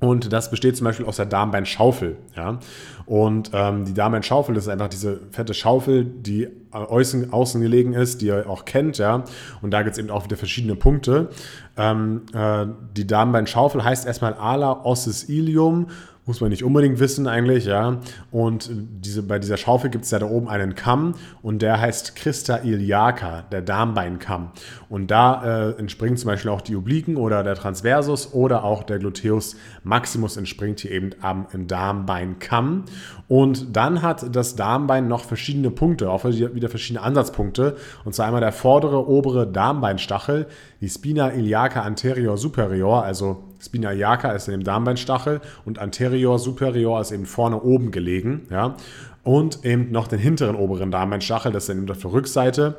Und 0.00 0.32
das 0.32 0.50
besteht 0.50 0.76
zum 0.76 0.84
Beispiel 0.84 1.06
aus 1.06 1.16
der 1.16 1.26
Darmbeinschaufel. 1.26 2.16
Ja? 2.36 2.58
Und 3.06 3.50
ähm, 3.54 3.84
die 3.84 3.94
Darmbeinschaufel 3.94 4.56
ist 4.56 4.68
einfach 4.68 4.88
diese 4.88 5.20
fette 5.30 5.54
Schaufel, 5.54 6.04
die 6.04 6.48
außen, 6.72 7.32
außen 7.32 7.60
gelegen 7.60 7.94
ist, 7.94 8.20
die 8.20 8.26
ihr 8.26 8.50
auch 8.50 8.64
kennt. 8.64 8.98
Ja? 8.98 9.24
Und 9.62 9.70
da 9.70 9.82
gibt 9.82 9.94
es 9.94 9.98
eben 9.98 10.10
auch 10.10 10.24
wieder 10.24 10.36
verschiedene 10.36 10.74
Punkte. 10.74 11.30
Ähm, 11.76 12.22
äh, 12.34 12.66
die 12.96 13.06
Darmbeinschaufel 13.06 13.82
heißt 13.82 14.06
erstmal 14.06 14.34
Ala 14.34 14.84
ossis 14.84 15.28
ilium 15.28 15.86
muss 16.26 16.40
man 16.40 16.50
nicht 16.50 16.64
unbedingt 16.64 17.00
wissen 17.00 17.26
eigentlich, 17.26 17.66
ja. 17.66 17.98
Und 18.30 18.70
diese, 18.72 19.22
bei 19.22 19.38
dieser 19.38 19.56
Schaufel 19.56 19.90
gibt 19.90 20.04
es 20.04 20.10
ja 20.10 20.18
da 20.18 20.26
oben 20.26 20.48
einen 20.48 20.74
Kamm 20.74 21.14
und 21.42 21.60
der 21.60 21.80
heißt 21.80 22.16
Christa 22.16 22.56
iliaca, 22.58 23.42
der 23.52 23.60
Darmbeinkamm. 23.60 24.50
Und 24.88 25.10
da 25.10 25.70
äh, 25.70 25.78
entspringt 25.78 26.18
zum 26.18 26.28
Beispiel 26.28 26.50
auch 26.50 26.62
die 26.62 26.76
Obliken 26.76 27.16
oder 27.16 27.42
der 27.42 27.54
Transversus 27.54 28.32
oder 28.32 28.64
auch 28.64 28.84
der 28.84 28.98
Gluteus 28.98 29.56
maximus 29.82 30.36
entspringt 30.36 30.80
hier 30.80 30.92
eben 30.92 31.10
am 31.20 31.46
Darmbeinkamm. 31.52 32.84
Und 33.28 33.76
dann 33.76 34.00
hat 34.00 34.34
das 34.34 34.56
Darmbein 34.56 35.08
noch 35.08 35.24
verschiedene 35.24 35.70
Punkte, 35.70 36.10
auch 36.10 36.24
wieder 36.24 36.68
verschiedene 36.68 37.02
Ansatzpunkte. 37.02 37.76
Und 38.04 38.14
zwar 38.14 38.26
einmal 38.26 38.40
der 38.40 38.52
vordere, 38.52 39.08
obere 39.08 39.46
Darmbeinstachel, 39.46 40.46
die 40.80 40.88
Spina 40.88 41.30
iliaca 41.30 41.82
anterior 41.82 42.36
superior, 42.36 43.02
also 43.02 43.44
Spina 43.64 43.92
iliaca 43.92 44.32
ist 44.32 44.48
in 44.48 44.52
dem 44.52 44.64
Darmbeinstachel 44.64 45.40
und 45.64 45.78
anterior 45.78 46.38
superior 46.38 47.00
ist 47.00 47.12
eben 47.12 47.26
vorne 47.26 47.60
oben 47.60 47.90
gelegen. 47.90 48.46
Ja? 48.50 48.76
Und 49.22 49.64
eben 49.64 49.90
noch 49.90 50.06
den 50.06 50.18
hinteren 50.18 50.56
oberen 50.56 50.90
Darmbeinstachel, 50.90 51.52
das 51.52 51.64
ist 51.64 51.68
dann 51.70 51.78
eben 51.78 51.90
auf 51.90 52.00
der 52.00 52.12
Rückseite. 52.12 52.76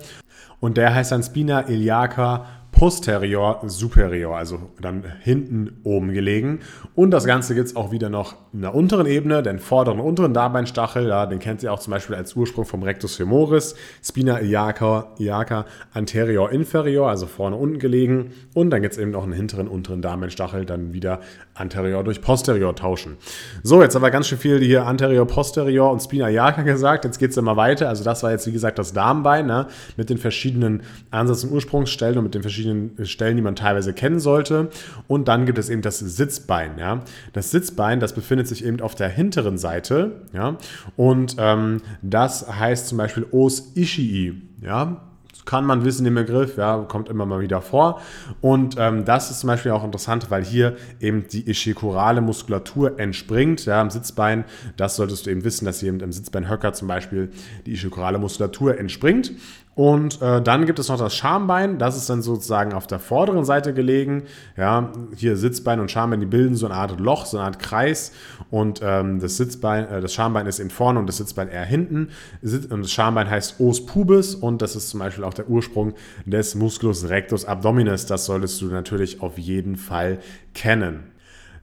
Und 0.60 0.78
der 0.78 0.94
heißt 0.94 1.12
dann 1.12 1.24
Spina 1.24 1.62
iliaca 1.62 2.46
posterior 2.76 3.62
superior, 3.66 4.36
also 4.38 4.70
dann 4.82 5.04
hinten 5.22 5.80
oben 5.84 6.14
gelegen. 6.14 6.60
Und 6.94 7.12
das 7.12 7.26
Ganze 7.26 7.56
gibt 7.56 7.68
es 7.68 7.76
auch 7.76 7.92
wieder 7.92 8.10
noch 8.10 8.36
in 8.54 8.62
der 8.62 8.76
unteren 8.76 9.06
Ebene, 9.06 9.42
den 9.42 9.60
vorderen 9.60 10.00
und 10.00 10.06
unteren 10.06 10.34
Darbeinstachel, 10.34 11.08
ja, 11.08 11.26
den 11.26 11.40
kennt 11.40 11.64
ihr 11.64 11.72
auch 11.74 11.80
zum 11.80 11.92
Beispiel 11.92 12.16
als 12.16 12.36
Ursprung 12.36 12.66
vom 12.66 12.84
Rectus 12.84 13.16
femoris, 13.16 13.76
Spina 14.04 14.40
iliaca, 14.40 15.14
iliaca 15.18 15.66
anterior 15.94 16.52
inferior, 16.52 17.10
also 17.10 17.26
vorne 17.28 17.56
unten 17.56 17.80
gelegen. 17.80 18.32
Und 18.54 18.70
dann 18.70 18.82
gibt 18.82 18.94
es 18.94 19.00
eben 19.00 19.12
noch 19.12 19.24
einen 19.24 19.34
hinteren 19.34 19.68
unteren 19.68 20.02
Darbeinstachel, 20.02 20.66
dann 20.66 20.94
wieder 20.94 21.22
anterior 21.54 22.04
durch 22.04 22.22
posterior 22.22 22.76
tauschen. 22.76 23.16
So, 23.64 23.82
jetzt 23.82 23.96
haben 23.96 24.02
wir 24.02 24.12
ganz 24.12 24.28
schön 24.28 24.38
viel 24.38 24.60
hier 24.60 24.86
anterior, 24.86 25.26
posterior 25.26 25.92
und 25.92 26.02
Spina 26.02 26.30
iliaca 26.30 26.64
gesagt. 26.64 27.06
Jetzt 27.06 27.20
geht 27.20 27.32
es 27.32 27.38
immer 27.38 27.56
weiter. 27.56 27.88
Also 27.88 28.04
das 28.04 28.22
war 28.22 28.32
jetzt 28.32 28.46
wie 28.48 28.52
gesagt 28.52 28.78
das 28.80 28.92
Darmbein 28.92 29.46
ne, 29.46 29.68
mit 29.96 30.10
den 30.10 30.18
verschiedenen 30.18 30.84
Ansatz- 31.12 31.46
und 31.46 31.52
Ursprungsstellen 31.54 32.18
und 32.18 32.26
mit 32.26 32.36
den 32.36 32.42
verschiedenen 32.42 32.65
verschiedenen 32.66 33.06
Stellen, 33.06 33.36
die 33.36 33.42
man 33.42 33.56
teilweise 33.56 33.94
kennen 33.94 34.20
sollte. 34.20 34.70
Und 35.08 35.28
dann 35.28 35.46
gibt 35.46 35.58
es 35.58 35.70
eben 35.70 35.82
das 35.82 36.00
Sitzbein. 36.00 36.78
Ja. 36.78 37.02
Das 37.34 37.52
Sitzbein, 37.52 38.00
das 38.00 38.14
befindet 38.14 38.48
sich 38.48 38.66
eben 38.66 38.82
auf 38.82 38.96
der 38.96 39.10
hinteren 39.10 39.58
Seite. 39.58 40.22
Ja. 40.34 40.58
Und 40.96 41.36
ähm, 41.40 41.82
das 42.02 42.48
heißt 42.48 42.88
zum 42.88 42.98
Beispiel 42.98 43.26
Os 43.32 43.72
Ishii. 43.76 44.42
Ja, 44.62 45.02
kann 45.46 45.66
man 45.66 45.86
wissen, 45.86 46.04
den 46.06 46.16
Begriff, 46.16 46.58
ja, 46.58 46.78
kommt 46.88 47.08
immer 47.08 47.26
mal 47.26 47.40
wieder 47.40 47.62
vor. 47.62 48.02
Und 48.42 48.78
ähm, 48.80 49.06
das 49.06 49.30
ist 49.30 49.42
zum 49.42 49.48
Beispiel 49.48 49.72
auch 49.72 49.84
interessant, 49.84 50.32
weil 50.32 50.44
hier 50.44 50.76
eben 51.00 51.28
die 51.28 51.48
ischikurale 51.48 52.22
Muskulatur 52.22 53.00
entspringt, 53.00 53.66
ja, 53.66 53.80
am 53.80 53.92
Sitzbein. 53.92 54.46
Das 54.76 54.96
solltest 54.96 55.26
du 55.26 55.30
eben 55.30 55.44
wissen, 55.44 55.66
dass 55.66 55.82
hier 55.82 55.90
eben 55.90 56.00
im 56.00 56.12
Sitzbeinhöcker 56.12 56.74
zum 56.74 56.88
Beispiel 56.88 57.30
die 57.66 57.74
ischikurale 57.74 58.18
Muskulatur 58.18 58.80
entspringt. 58.80 59.34
Und 59.76 60.22
äh, 60.22 60.42
dann 60.42 60.66
gibt 60.66 60.80
es 60.80 60.88
noch 60.88 60.98
das 60.98 61.14
Schambein, 61.14 61.78
das 61.78 61.98
ist 61.98 62.10
dann 62.10 62.22
sozusagen 62.22 62.74
auf 62.74 62.88
der 62.88 62.98
vorderen 62.98 63.44
Seite 63.44 63.74
gelegen. 63.74 64.24
Ja, 64.56 64.94
hier 65.16 65.36
Sitzbein 65.36 65.82
und 65.82 65.92
Schambein, 65.92 66.22
die 66.22 66.26
bilden 66.26 66.56
so 66.56 66.66
eine 66.66 66.76
Art 66.76 66.98
Loch, 66.98 67.26
so 67.26 67.38
eine 67.38 67.46
Art 67.46 67.60
Kreis. 67.60 68.14
Und 68.50 68.80
ähm, 68.82 69.20
das 69.20 69.36
Sitzbein, 69.36 69.86
äh, 69.90 70.00
das 70.00 70.14
Schambein 70.14 70.48
ist 70.48 70.60
eben 70.60 70.70
vorne 70.70 70.98
und 70.98 71.08
das 71.08 71.18
Sitzbein 71.18 71.50
eher 71.50 71.66
hinten. 71.66 72.10
Und 72.42 72.84
das 72.84 72.92
Schambein 72.92 73.30
heißt 73.30 73.60
Os 73.60 73.86
pubis 73.86 74.34
und 74.34 74.62
das 74.62 74.78
ist 74.78 74.90
zum 74.90 75.02
Beispiel 75.02 75.26
auch 75.26 75.34
der 75.34 75.50
Ursprung 75.50 75.94
des 76.26 76.56
Musculus 76.56 77.10
rectus 77.10 77.44
abdominis. 77.44 78.06
Das 78.06 78.26
solltest 78.26 78.62
du 78.62 78.68
natürlich 78.68 79.22
auf 79.22 79.38
jeden 79.38 79.76
Fall 79.76 80.20
kennen. 80.54 81.15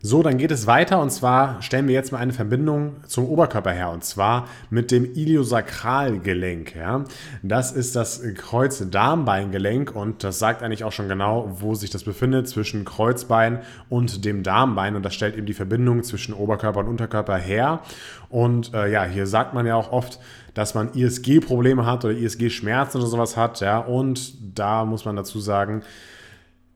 So, 0.04 0.24
dann 0.24 0.36
geht 0.36 0.50
es 0.50 0.66
weiter 0.66 1.00
und 1.00 1.10
zwar 1.10 1.62
stellen 1.62 1.86
wir 1.86 1.94
jetzt 1.94 2.10
mal 2.10 2.18
eine 2.18 2.32
Verbindung 2.32 2.96
zum 3.06 3.24
Oberkörper 3.24 3.70
her 3.70 3.90
und 3.90 4.02
zwar 4.02 4.48
mit 4.68 4.90
dem 4.90 5.04
Iliosakralgelenk. 5.04 6.74
Ja. 6.74 7.04
Das 7.44 7.70
ist 7.70 7.94
das 7.94 8.20
Kreuzdarmbeingelenk 8.34 9.94
und 9.94 10.24
das 10.24 10.40
sagt 10.40 10.64
eigentlich 10.64 10.82
auch 10.82 10.90
schon 10.90 11.08
genau, 11.08 11.56
wo 11.60 11.76
sich 11.76 11.90
das 11.90 12.02
befindet 12.02 12.48
zwischen 12.48 12.84
Kreuzbein 12.84 13.60
und 13.90 14.24
dem 14.24 14.42
Darmbein 14.42 14.96
und 14.96 15.04
das 15.04 15.14
stellt 15.14 15.36
eben 15.36 15.46
die 15.46 15.54
Verbindung 15.54 16.02
zwischen 16.02 16.34
Oberkörper 16.34 16.80
und 16.80 16.88
Unterkörper 16.88 17.36
her. 17.36 17.82
Und 18.28 18.74
äh, 18.74 18.90
ja, 18.90 19.04
hier 19.04 19.28
sagt 19.28 19.54
man 19.54 19.66
ja 19.66 19.76
auch 19.76 19.92
oft, 19.92 20.18
dass 20.52 20.74
man 20.74 20.92
ISG-Probleme 20.94 21.86
hat 21.86 22.04
oder 22.04 22.14
ISG-Schmerzen 22.14 22.98
oder 22.98 23.06
sowas 23.06 23.36
hat. 23.36 23.60
Ja, 23.60 23.78
und 23.78 24.34
da 24.58 24.84
muss 24.84 25.04
man 25.04 25.14
dazu 25.14 25.38
sagen, 25.38 25.84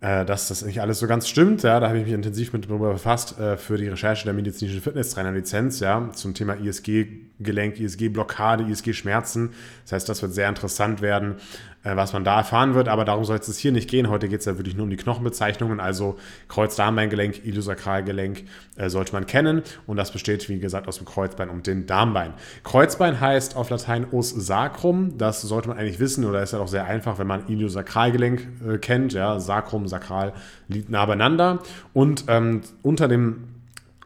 dass 0.00 0.48
das 0.48 0.64
nicht 0.64 0.80
alles 0.80 0.98
so 0.98 1.06
ganz 1.06 1.26
stimmt. 1.26 1.62
Ja, 1.62 1.80
da 1.80 1.88
habe 1.88 1.98
ich 1.98 2.04
mich 2.04 2.12
intensiv 2.12 2.52
mit 2.52 2.68
darüber 2.68 2.92
befasst 2.92 3.38
äh, 3.38 3.56
für 3.56 3.78
die 3.78 3.88
Recherche 3.88 4.24
der 4.24 4.34
medizinischen 4.34 4.82
Fitnesstrainer-Lizenz 4.82 5.80
ja, 5.80 6.10
zum 6.12 6.34
Thema 6.34 6.54
ISG-Gelenk, 6.54 7.80
ISG-Blockade, 7.80 8.64
ISG-Schmerzen. 8.64 9.54
Das 9.84 9.92
heißt, 9.92 10.08
das 10.08 10.20
wird 10.20 10.34
sehr 10.34 10.48
interessant 10.48 11.00
werden, 11.00 11.36
äh, 11.36 11.75
was 11.94 12.12
man 12.12 12.24
da 12.24 12.38
erfahren 12.38 12.74
wird, 12.74 12.88
aber 12.88 13.04
darum 13.04 13.24
soll 13.24 13.36
es 13.36 13.58
hier 13.58 13.70
nicht 13.70 13.88
gehen. 13.88 14.08
Heute 14.08 14.28
geht 14.28 14.40
es 14.40 14.46
ja 14.46 14.58
wirklich 14.58 14.74
nur 14.74 14.84
um 14.84 14.90
die 14.90 14.96
Knochenbezeichnungen, 14.96 15.78
also 15.78 16.16
Kreuzdarmbeingelenk, 16.48 17.44
Iliosakralgelenk 17.44 18.44
äh, 18.76 18.88
sollte 18.88 19.12
man 19.12 19.26
kennen. 19.26 19.62
Und 19.86 19.96
das 19.96 20.10
besteht, 20.10 20.48
wie 20.48 20.58
gesagt, 20.58 20.88
aus 20.88 20.96
dem 20.96 21.06
Kreuzbein 21.06 21.50
und 21.50 21.66
dem 21.66 21.86
Darmbein. 21.86 22.32
Kreuzbein 22.64 23.20
heißt 23.20 23.56
auf 23.56 23.70
Latein 23.70 24.06
os 24.10 24.30
sacrum, 24.30 25.18
das 25.18 25.42
sollte 25.42 25.68
man 25.68 25.78
eigentlich 25.78 26.00
wissen 26.00 26.24
oder 26.24 26.42
ist 26.42 26.52
ja 26.52 26.58
auch 26.58 26.68
sehr 26.68 26.86
einfach, 26.86 27.18
wenn 27.18 27.26
man 27.26 27.46
Iliosakralgelenk 27.46 28.48
äh, 28.66 28.78
kennt, 28.78 29.12
ja, 29.12 29.38
Sacrum, 29.38 29.86
Sakral 29.86 30.32
liegt 30.68 30.90
nah 30.90 31.06
beieinander. 31.06 31.60
Und 31.92 32.24
ähm, 32.28 32.62
unter 32.82 33.06
dem 33.06 33.44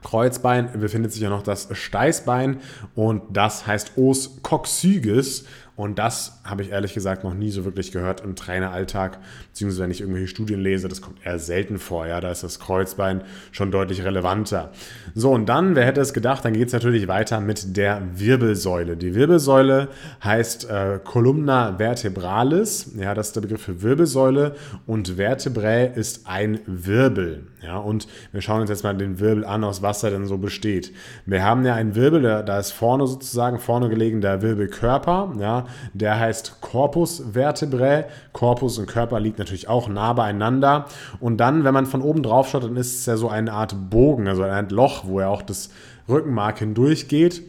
Kreuzbein 0.02 0.80
befindet 0.80 1.12
sich 1.12 1.22
ja 1.22 1.28
noch 1.28 1.42
das 1.42 1.68
Steißbein. 1.72 2.58
Und 2.94 3.22
das 3.30 3.66
heißt 3.66 3.96
Os 3.96 4.42
coccyges 4.42 5.44
und 5.80 5.99
das 5.99 6.42
habe 6.44 6.60
ich 6.60 6.72
ehrlich 6.72 6.92
gesagt 6.92 7.25
noch 7.25 7.32
nie 7.32 7.50
so 7.50 7.64
wirklich 7.64 7.90
gehört 7.90 8.20
im 8.20 8.37
Traineralltag, 8.37 9.18
beziehungsweise 9.49 9.84
wenn 9.84 9.90
ich 9.90 10.02
irgendwelche 10.02 10.28
Studien 10.28 10.60
lese, 10.60 10.88
das 10.88 11.00
kommt 11.00 11.25
eher 11.25 11.38
selten 11.38 11.78
vor. 11.78 12.06
Ja, 12.06 12.20
da 12.20 12.30
ist 12.30 12.42
das 12.42 12.60
Kreuzbein 12.60 13.22
schon 13.50 13.70
deutlich 13.70 14.04
relevanter. 14.04 14.72
So, 15.14 15.30
und 15.30 15.46
dann, 15.49 15.76
wer 15.76 15.87
hätte 15.87 16.02
es 16.02 16.12
gedacht, 16.12 16.44
dann 16.44 16.52
geht 16.52 16.66
es 16.66 16.75
natürlich 16.75 17.08
weiter 17.08 17.40
mit 17.40 17.78
der 17.78 18.02
Wirbelsäule. 18.12 18.99
Die 18.99 19.14
Wirbelsäule 19.14 19.88
heißt 20.22 20.68
äh, 20.68 21.00
Columna 21.02 21.78
vertebralis. 21.78 22.92
Ja, 22.99 23.14
das 23.14 23.28
ist 23.28 23.37
der 23.37 23.40
Begriff 23.40 23.62
für 23.62 23.80
Wirbelsäule. 23.80 24.56
Und 24.87 25.16
Vertebrae 25.16 25.90
ist 25.94 26.26
ein 26.26 26.60
Wirbel. 26.66 27.46
Ja, 27.62 27.78
und 27.78 28.06
wir 28.32 28.40
schauen 28.42 28.62
uns 28.62 28.70
jetzt 28.70 28.84
mal 28.84 28.96
den 28.96 29.18
Wirbel 29.18 29.44
an, 29.44 29.64
aus 29.64 29.82
was 29.82 30.02
er 30.02 30.10
denn 30.10 30.26
so 30.26 30.38
besteht. 30.38 30.92
Wir 31.26 31.42
haben 31.42 31.64
ja 31.64 31.75
einen 31.75 31.94
Wirbel, 31.94 32.22
da 32.22 32.58
ist 32.58 32.72
vorne 32.72 33.06
sozusagen, 33.06 33.58
vorne 33.58 33.88
gelegen 33.88 34.20
der 34.20 34.42
Wirbelkörper. 34.42 35.34
Ja, 35.38 35.66
der 35.92 36.18
heißt 36.18 36.60
Corpus 36.60 37.22
vertebrae. 37.32 38.04
Korpus 38.32 38.78
und 38.78 38.86
Körper 38.86 39.20
liegt 39.20 39.38
natürlich 39.38 39.68
auch 39.68 39.88
nah 39.88 40.12
beieinander. 40.12 40.86
Und 41.20 41.38
dann, 41.38 41.64
wenn 41.64 41.74
man 41.74 41.86
von 41.86 42.02
oben 42.02 42.22
drauf 42.22 42.48
schaut, 42.48 42.64
dann 42.64 42.76
ist 42.76 43.00
es 43.00 43.06
ja 43.06 43.16
so 43.16 43.28
eine 43.28 43.52
Art 43.52 43.90
Bogen, 43.90 44.28
also 44.28 44.42
eine 44.42 44.54
Art 44.54 44.72
Loch, 44.72 45.04
wo 45.04 45.20
ja 45.20 45.28
auch 45.28 45.42
das 45.42 45.70
Rückenmark 46.08 46.58
hindurchgeht. 46.58 47.42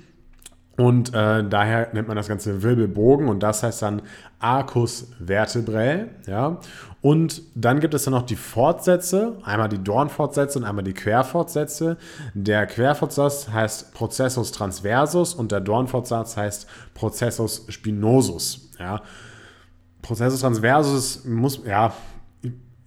Und 0.77 1.13
äh, 1.13 1.43
daher 1.47 1.89
nennt 1.93 2.07
man 2.07 2.17
das 2.17 2.27
Ganze 2.27 2.63
Wirbelbogen 2.63 3.27
und 3.27 3.43
das 3.43 3.61
heißt 3.61 3.81
dann 3.81 4.01
Arcus 4.39 5.11
vertebrae. 5.23 6.05
Ja? 6.25 6.59
Und 7.01 7.41
dann 7.55 7.79
gibt 7.79 7.93
es 7.93 8.05
dann 8.05 8.13
noch 8.13 8.25
die 8.25 8.35
Fortsätze, 8.35 9.37
einmal 9.43 9.69
die 9.69 9.83
Dornfortsätze 9.83 10.59
und 10.59 10.65
einmal 10.65 10.83
die 10.83 10.93
Querfortsätze. 10.93 11.97
Der 12.33 12.65
Querfortsatz 12.67 13.49
heißt 13.49 13.93
Processus 13.93 14.51
transversus 14.51 15.33
und 15.33 15.51
der 15.51 15.59
Dornfortsatz 15.59 16.37
heißt 16.37 16.67
Processus 16.93 17.65
spinosus. 17.69 18.71
Ja? 18.79 19.01
Processus 20.01 20.41
transversus 20.41 21.25
muss, 21.25 21.61
ja, 21.65 21.93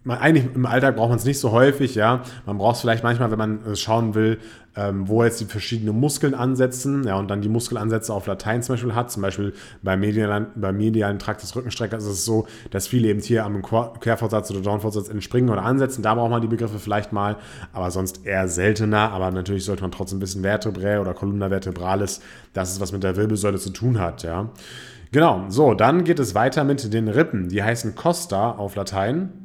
eigentlich 0.06 0.54
im 0.54 0.66
Alltag 0.66 0.96
braucht 0.96 1.08
man 1.08 1.18
es 1.18 1.24
nicht 1.24 1.38
so 1.38 1.50
häufig, 1.50 1.94
ja. 1.94 2.22
Man 2.46 2.58
braucht 2.58 2.76
es 2.76 2.82
vielleicht 2.82 3.02
manchmal, 3.02 3.30
wenn 3.30 3.38
man 3.38 3.76
schauen 3.76 4.14
will, 4.14 4.38
ähm, 4.76 5.08
wo 5.08 5.22
jetzt 5.24 5.40
die 5.40 5.44
verschiedenen 5.44 5.98
Muskeln 5.98 6.34
ansetzen, 6.34 7.04
ja, 7.04 7.16
und 7.16 7.30
dann 7.30 7.40
die 7.40 7.48
Muskelansätze 7.48 8.12
auf 8.12 8.26
Latein 8.26 8.62
zum 8.62 8.74
Beispiel 8.74 8.94
hat. 8.94 9.10
Zum 9.10 9.22
Beispiel 9.22 9.54
beim 9.82 10.00
medialen, 10.00 10.46
beim 10.56 10.76
medialen 10.76 11.18
Trakt 11.18 11.42
des 11.42 11.54
Rückenstreckers 11.54 12.04
ist 12.04 12.10
es 12.10 12.24
so, 12.24 12.46
dass 12.70 12.86
viele 12.86 13.08
eben 13.08 13.20
hier 13.20 13.44
am 13.44 13.62
Querfortsatz 13.62 14.50
oder 14.50 14.60
Downfortsatz 14.60 15.08
entspringen 15.08 15.48
oder 15.50 15.62
ansetzen. 15.62 16.02
Da 16.02 16.14
braucht 16.14 16.30
man 16.30 16.42
die 16.42 16.48
Begriffe 16.48 16.78
vielleicht 16.78 17.12
mal, 17.12 17.36
aber 17.72 17.90
sonst 17.90 18.26
eher 18.26 18.48
seltener. 18.48 19.12
Aber 19.12 19.30
natürlich 19.30 19.64
sollte 19.64 19.82
man 19.82 19.92
trotzdem 19.92 20.20
wissen, 20.20 20.42
Vertebrae 20.42 20.98
oder 20.98 21.14
Columna 21.14 21.48
vertebralis, 21.48 22.20
das 22.52 22.72
ist 22.72 22.80
was 22.80 22.92
mit 22.92 23.02
der 23.02 23.16
Wirbelsäule 23.16 23.58
zu 23.58 23.70
tun 23.70 24.00
hat, 24.00 24.22
ja. 24.22 24.50
Genau, 25.12 25.44
so, 25.48 25.74
dann 25.74 26.02
geht 26.02 26.18
es 26.18 26.34
weiter 26.34 26.64
mit 26.64 26.92
den 26.92 27.06
Rippen. 27.06 27.48
Die 27.48 27.62
heißen 27.62 27.94
Costa 27.94 28.50
auf 28.50 28.74
Latein. 28.74 29.43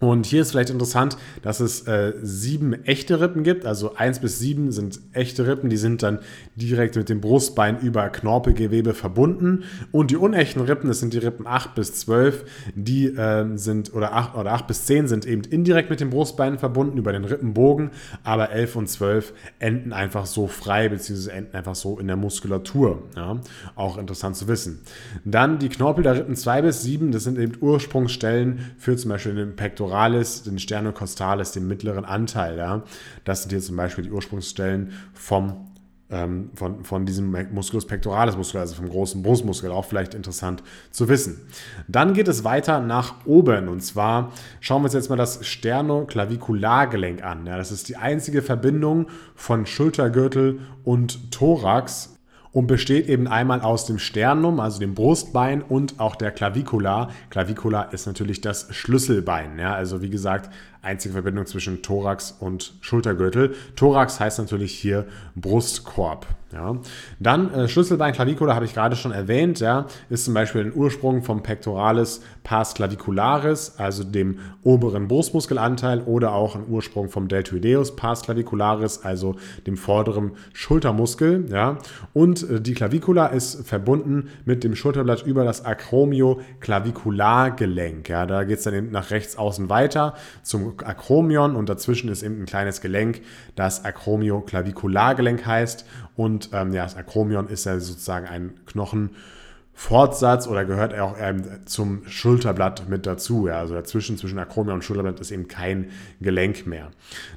Und 0.00 0.26
hier 0.26 0.42
ist 0.42 0.52
vielleicht 0.52 0.70
interessant, 0.70 1.16
dass 1.42 1.58
es 1.58 1.86
äh, 1.88 2.12
sieben 2.22 2.84
echte 2.84 3.20
Rippen 3.20 3.42
gibt. 3.42 3.66
Also 3.66 3.96
eins 3.96 4.20
bis 4.20 4.38
sieben 4.38 4.70
sind 4.70 5.00
echte 5.12 5.46
Rippen, 5.46 5.70
die 5.70 5.76
sind 5.76 6.04
dann 6.04 6.20
direkt 6.54 6.94
mit 6.94 7.08
dem 7.08 7.20
Brustbein 7.20 7.80
über 7.80 8.08
Knorpelgewebe 8.08 8.94
verbunden. 8.94 9.64
Und 9.90 10.12
die 10.12 10.16
unechten 10.16 10.62
Rippen, 10.62 10.88
das 10.88 11.00
sind 11.00 11.14
die 11.14 11.18
Rippen 11.18 11.48
acht 11.48 11.74
bis 11.74 11.94
zwölf, 11.94 12.44
die 12.76 13.06
äh, 13.06 13.56
sind, 13.56 13.92
oder 13.92 14.14
acht 14.14 14.36
oder 14.36 14.52
acht 14.52 14.68
bis 14.68 14.84
zehn 14.84 15.08
sind 15.08 15.26
eben 15.26 15.42
indirekt 15.42 15.90
mit 15.90 15.98
dem 15.98 16.10
Brustbein 16.10 16.58
verbunden 16.58 16.96
über 16.96 17.12
den 17.12 17.24
Rippenbogen, 17.24 17.90
aber 18.22 18.50
elf 18.50 18.76
und 18.76 18.88
zwölf 18.88 19.32
enden 19.58 19.92
einfach 19.92 20.26
so 20.26 20.46
frei, 20.46 20.88
beziehungsweise 20.88 21.32
enden 21.32 21.56
einfach 21.56 21.74
so 21.74 21.98
in 21.98 22.06
der 22.06 22.16
Muskulatur. 22.16 23.02
Ja? 23.16 23.40
Auch 23.74 23.98
interessant 23.98 24.36
zu 24.36 24.46
wissen. 24.46 24.80
Dann 25.24 25.58
die 25.58 25.68
Knorpel 25.68 26.04
der 26.04 26.14
Rippen 26.14 26.36
zwei 26.36 26.62
bis 26.62 26.82
sieben, 26.82 27.10
das 27.10 27.24
sind 27.24 27.36
eben 27.36 27.54
Ursprungsstellen 27.60 28.60
für 28.78 28.96
zum 28.96 29.10
Beispiel 29.10 29.34
den 29.34 29.56
Pektoral 29.56 29.87
pectoralis, 29.88 30.42
den 30.42 30.58
Sternocostalis, 30.58 31.52
den 31.52 31.66
mittleren 31.66 32.04
Anteil. 32.04 32.58
Ja? 32.58 32.82
Das 33.24 33.42
sind 33.42 33.50
hier 33.50 33.60
zum 33.60 33.76
Beispiel 33.76 34.04
die 34.04 34.10
Ursprungsstellen 34.10 34.92
vom 35.12 35.68
ähm, 36.10 36.48
von, 36.54 36.84
von 36.84 37.04
diesem 37.04 37.36
Musculus 37.52 37.86
pectoralis 37.86 38.34
Muskel, 38.34 38.60
also 38.62 38.74
vom 38.74 38.88
großen 38.88 39.22
Brustmuskel, 39.22 39.70
auch 39.70 39.84
vielleicht 39.84 40.14
interessant 40.14 40.62
zu 40.90 41.06
wissen. 41.10 41.46
Dann 41.86 42.14
geht 42.14 42.28
es 42.28 42.44
weiter 42.44 42.80
nach 42.80 43.26
oben 43.26 43.68
und 43.68 43.82
zwar 43.82 44.32
schauen 44.60 44.80
wir 44.80 44.84
uns 44.86 44.94
jetzt 44.94 45.10
mal 45.10 45.16
das 45.16 45.46
Sternoclaviculargelenk 45.46 47.22
an. 47.22 47.44
Ja, 47.44 47.58
das 47.58 47.72
ist 47.72 47.90
die 47.90 47.96
einzige 47.96 48.40
Verbindung 48.40 49.08
von 49.34 49.66
Schultergürtel 49.66 50.60
und 50.82 51.30
Thorax 51.30 52.17
und 52.52 52.66
besteht 52.66 53.08
eben 53.08 53.28
einmal 53.28 53.60
aus 53.60 53.86
dem 53.86 53.98
Sternum, 53.98 54.60
also 54.60 54.80
dem 54.80 54.94
Brustbein 54.94 55.62
und 55.62 56.00
auch 56.00 56.16
der 56.16 56.30
Clavicula. 56.30 57.10
Clavicula 57.30 57.82
ist 57.82 58.06
natürlich 58.06 58.40
das 58.40 58.68
Schlüsselbein. 58.74 59.58
Ja, 59.58 59.74
also 59.74 60.02
wie 60.02 60.10
gesagt, 60.10 60.50
einzige 60.88 61.12
Verbindung 61.12 61.46
zwischen 61.46 61.82
Thorax 61.82 62.34
und 62.40 62.74
Schultergürtel. 62.80 63.54
Thorax 63.76 64.18
heißt 64.18 64.38
natürlich 64.38 64.72
hier 64.72 65.06
Brustkorb. 65.36 66.26
Ja. 66.52 66.76
Dann 67.18 67.52
äh, 67.52 67.68
Schlüsselbein 67.68 68.14
Clavicula 68.14 68.54
habe 68.54 68.64
ich 68.64 68.72
gerade 68.72 68.96
schon 68.96 69.12
erwähnt, 69.12 69.60
ja, 69.60 69.84
ist 70.08 70.24
zum 70.24 70.32
Beispiel 70.32 70.62
ein 70.62 70.72
Ursprung 70.74 71.22
vom 71.22 71.42
Pectoralis 71.42 72.22
pars 72.42 72.72
clavicularis, 72.72 73.74
also 73.76 74.02
dem 74.02 74.38
oberen 74.62 75.08
Brustmuskelanteil, 75.08 76.00
oder 76.00 76.32
auch 76.32 76.56
ein 76.56 76.64
Ursprung 76.66 77.10
vom 77.10 77.28
Deltoideus 77.28 77.96
pars 77.96 78.22
clavicularis, 78.22 79.04
also 79.04 79.36
dem 79.66 79.76
vorderen 79.76 80.30
Schultermuskel. 80.54 81.44
Ja. 81.50 81.76
Und 82.14 82.48
äh, 82.48 82.62
die 82.62 82.72
Clavicula 82.72 83.26
ist 83.26 83.68
verbunden 83.68 84.30
mit 84.46 84.64
dem 84.64 84.74
Schulterblatt 84.74 85.26
über 85.26 85.44
das 85.44 85.66
Acromio-Clavikulargelenk. 85.66 88.08
Ja. 88.08 88.24
Da 88.24 88.44
geht 88.44 88.56
es 88.56 88.64
dann 88.64 88.72
eben 88.72 88.90
nach 88.90 89.10
rechts 89.10 89.36
außen 89.36 89.68
weiter 89.68 90.14
zum 90.42 90.77
Acromion 90.86 91.56
und 91.56 91.68
dazwischen 91.68 92.08
ist 92.08 92.22
eben 92.22 92.42
ein 92.42 92.46
kleines 92.46 92.80
Gelenk, 92.80 93.22
das 93.56 93.84
Acromio-Clavikulargelenk 93.84 95.46
heißt. 95.46 95.84
Und 96.16 96.50
ähm, 96.52 96.72
ja, 96.72 96.84
das 96.84 96.96
Acromion 96.96 97.48
ist 97.48 97.64
ja 97.64 97.78
sozusagen 97.78 98.26
ein 98.26 98.54
Knochenfortsatz 98.66 100.46
oder 100.48 100.64
gehört 100.64 100.98
auch 100.98 101.16
zum 101.64 102.06
Schulterblatt 102.06 102.88
mit 102.88 103.06
dazu. 103.06 103.48
Ja? 103.48 103.58
Also 103.58 103.74
dazwischen, 103.74 104.16
zwischen 104.16 104.38
Acromion 104.38 104.76
und 104.76 104.82
Schulterblatt 104.82 105.20
ist 105.20 105.30
eben 105.30 105.48
kein 105.48 105.90
Gelenk 106.20 106.66
mehr. 106.66 106.88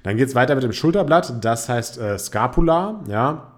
Dann 0.03 0.17
geht 0.17 0.27
es 0.27 0.35
weiter 0.35 0.55
mit 0.55 0.63
dem 0.63 0.73
Schulterblatt, 0.73 1.43
das 1.43 1.69
heißt 1.69 1.99
äh, 1.99 2.17
Scapula, 2.17 3.03
ja, 3.07 3.50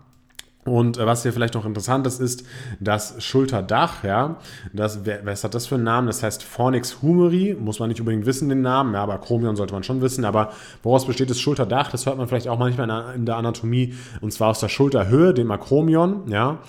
und 0.65 0.97
äh, 0.97 1.05
was 1.05 1.23
hier 1.23 1.33
vielleicht 1.33 1.55
noch 1.55 1.65
interessant 1.65 2.07
ist, 2.07 2.19
ist 2.19 2.45
das 2.79 3.21
Schulterdach. 3.23 4.03
Ja, 4.03 4.37
das, 4.71 5.01
was 5.23 5.43
hat 5.43 5.53
das 5.53 5.67
für 5.67 5.75
einen 5.75 5.83
Namen? 5.83 6.07
Das 6.07 6.23
heißt 6.23 6.43
Fornix 6.43 7.01
humeri. 7.01 7.55
Muss 7.59 7.79
man 7.79 7.89
nicht 7.89 7.99
unbedingt 7.99 8.25
wissen, 8.25 8.49
den 8.49 8.61
Namen, 8.61 8.93
ja, 8.93 9.03
aber 9.03 9.17
Chromion 9.17 9.55
sollte 9.55 9.73
man 9.73 9.83
schon 9.83 10.01
wissen. 10.01 10.25
Aber 10.25 10.51
woraus 10.81 11.05
besteht 11.05 11.29
das 11.29 11.39
Schulterdach? 11.39 11.91
Das 11.91 12.05
hört 12.05 12.17
man 12.17 12.27
vielleicht 12.27 12.47
auch 12.47 12.59
manchmal 12.59 13.13
in 13.15 13.25
der 13.25 13.35
Anatomie. 13.35 13.93
Und 14.21 14.31
zwar 14.31 14.49
aus 14.49 14.59
der 14.59 14.69
Schulterhöhe, 14.69 15.33
dem 15.33 15.51
Akromion. 15.51 16.23
Ja, 16.27 16.59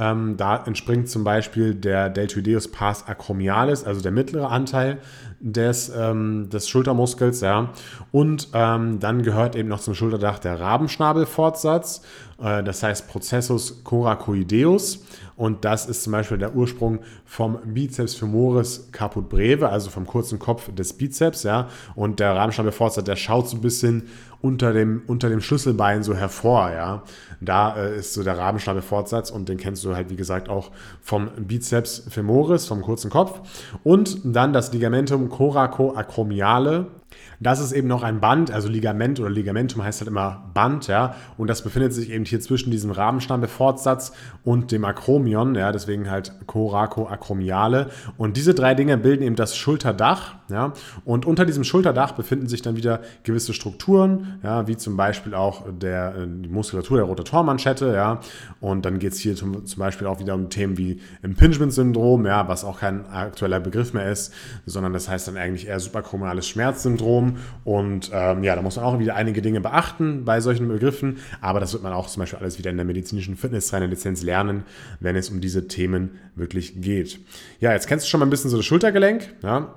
Ähm, 0.00 0.36
da 0.36 0.56
entspringt 0.64 1.08
zum 1.08 1.24
Beispiel 1.24 1.74
der 1.74 2.08
Deltoideus 2.08 2.68
pars 2.68 3.08
acromialis, 3.08 3.82
also 3.82 4.00
der 4.00 4.12
mittlere 4.12 4.48
Anteil 4.48 4.98
des, 5.40 5.92
ähm, 5.94 6.48
des 6.50 6.68
Schultermuskels. 6.68 7.40
Ja. 7.40 7.70
Und 8.12 8.48
ähm, 8.54 9.00
dann 9.00 9.22
gehört 9.22 9.56
eben 9.56 9.68
noch 9.68 9.80
zum 9.80 9.94
Schulterdach 9.94 10.38
der 10.38 10.60
Rabenschnabelfortsatz, 10.60 12.02
äh, 12.40 12.62
das 12.62 12.82
heißt 12.82 13.08
Processus 13.08 13.82
coracoideus. 13.84 15.04
Und 15.36 15.64
das 15.64 15.86
ist 15.86 16.02
zum 16.02 16.12
Beispiel 16.12 16.36
der 16.36 16.56
Ursprung 16.56 16.98
vom 17.24 17.58
Biceps 17.64 18.16
femoris 18.16 18.88
caput 18.90 19.28
breve, 19.28 19.68
also 19.68 19.88
vom 19.88 20.04
kurzen 20.04 20.40
Kopf 20.40 20.74
des 20.74 20.92
Bizeps. 20.92 21.44
Ja. 21.44 21.68
Und 21.94 22.18
der 22.18 22.34
Rabenschnabelfortsatz, 22.34 23.04
der 23.04 23.14
schaut 23.14 23.48
so 23.48 23.56
ein 23.56 23.60
bisschen 23.60 24.08
unter 24.40 24.72
dem, 24.72 25.02
unter 25.06 25.28
dem 25.28 25.40
Schlüsselbein 25.40 26.02
so 26.02 26.14
hervor. 26.14 26.70
Ja. 26.70 27.02
Da 27.40 27.76
äh, 27.76 27.98
ist 27.98 28.14
so 28.14 28.24
der 28.24 28.36
Rabenschnabelfortsatz 28.36 29.30
und 29.30 29.48
den 29.48 29.58
kennst 29.58 29.84
du 29.84 29.94
halt, 29.94 30.10
wie 30.10 30.16
gesagt, 30.16 30.48
auch 30.48 30.70
vom 31.00 31.28
Biceps 31.36 32.04
femoris, 32.08 32.66
vom 32.66 32.82
kurzen 32.82 33.10
Kopf. 33.10 33.40
Und 33.84 34.18
dann 34.24 34.52
das 34.52 34.72
Ligamentum 34.72 35.27
coracoacromiale 35.28 36.97
das 37.40 37.60
ist 37.60 37.72
eben 37.72 37.86
noch 37.86 38.02
ein 38.02 38.20
Band, 38.20 38.50
also 38.50 38.68
Ligament 38.68 39.20
oder 39.20 39.30
Ligamentum 39.30 39.82
heißt 39.82 40.00
halt 40.00 40.08
immer 40.08 40.50
Band, 40.54 40.88
ja, 40.88 41.14
und 41.36 41.48
das 41.48 41.62
befindet 41.62 41.92
sich 41.92 42.10
eben 42.10 42.24
hier 42.24 42.40
zwischen 42.40 42.70
diesem 42.70 42.90
Rabenstammbefortsatz 42.90 44.12
und 44.42 44.72
dem 44.72 44.84
Akromion, 44.84 45.54
ja, 45.54 45.70
deswegen 45.70 46.10
halt 46.10 46.32
Coracoacromiale. 46.46 47.90
Und 48.16 48.36
diese 48.36 48.54
drei 48.54 48.74
Dinge 48.74 48.98
bilden 48.98 49.22
eben 49.22 49.36
das 49.36 49.56
Schulterdach, 49.56 50.34
ja, 50.50 50.72
und 51.04 51.26
unter 51.26 51.44
diesem 51.44 51.62
Schulterdach 51.62 52.12
befinden 52.12 52.48
sich 52.48 52.62
dann 52.62 52.76
wieder 52.76 53.02
gewisse 53.22 53.52
Strukturen, 53.52 54.38
ja, 54.42 54.66
wie 54.66 54.76
zum 54.76 54.96
Beispiel 54.96 55.34
auch 55.34 55.64
der, 55.70 56.16
äh, 56.16 56.26
die 56.26 56.48
Muskulatur 56.48 56.96
der 56.96 57.06
Rotatormanschette, 57.06 57.92
ja, 57.94 58.20
und 58.60 58.84
dann 58.84 58.98
geht 58.98 59.12
es 59.12 59.20
hier 59.20 59.36
zum, 59.36 59.64
zum 59.64 59.78
Beispiel 59.78 60.08
auch 60.08 60.18
wieder 60.18 60.34
um 60.34 60.50
Themen 60.50 60.76
wie 60.76 61.00
Impingement-Syndrom, 61.22 62.26
ja, 62.26 62.48
was 62.48 62.64
auch 62.64 62.80
kein 62.80 63.06
aktueller 63.06 63.60
Begriff 63.60 63.92
mehr 63.92 64.10
ist, 64.10 64.34
sondern 64.66 64.92
das 64.92 65.08
heißt 65.08 65.28
dann 65.28 65.36
eigentlich 65.36 65.68
eher 65.68 65.78
suprachromiales 65.78 66.48
Schmerzsyndrom 66.48 67.27
und 67.64 68.10
ähm, 68.12 68.42
ja, 68.44 68.56
da 68.56 68.62
muss 68.62 68.76
man 68.76 68.84
auch 68.84 68.98
wieder 68.98 69.14
einige 69.14 69.42
Dinge 69.42 69.60
beachten 69.60 70.24
bei 70.24 70.40
solchen 70.40 70.68
Begriffen. 70.68 71.18
Aber 71.40 71.60
das 71.60 71.72
wird 71.72 71.82
man 71.82 71.92
auch 71.92 72.08
zum 72.08 72.20
Beispiel 72.20 72.38
alles 72.38 72.58
wieder 72.58 72.70
in 72.70 72.76
der 72.76 72.86
medizinischen 72.86 73.36
Fitnesstrainer-Lizenz 73.36 74.22
lernen, 74.22 74.64
wenn 75.00 75.16
es 75.16 75.30
um 75.30 75.40
diese 75.40 75.68
Themen 75.68 76.18
wirklich 76.34 76.80
geht. 76.80 77.20
Ja, 77.60 77.72
jetzt 77.72 77.86
kennst 77.86 78.06
du 78.06 78.10
schon 78.10 78.20
mal 78.20 78.26
ein 78.26 78.30
bisschen 78.30 78.50
so 78.50 78.56
das 78.56 78.66
Schultergelenk. 78.66 79.34
Ja? 79.42 79.74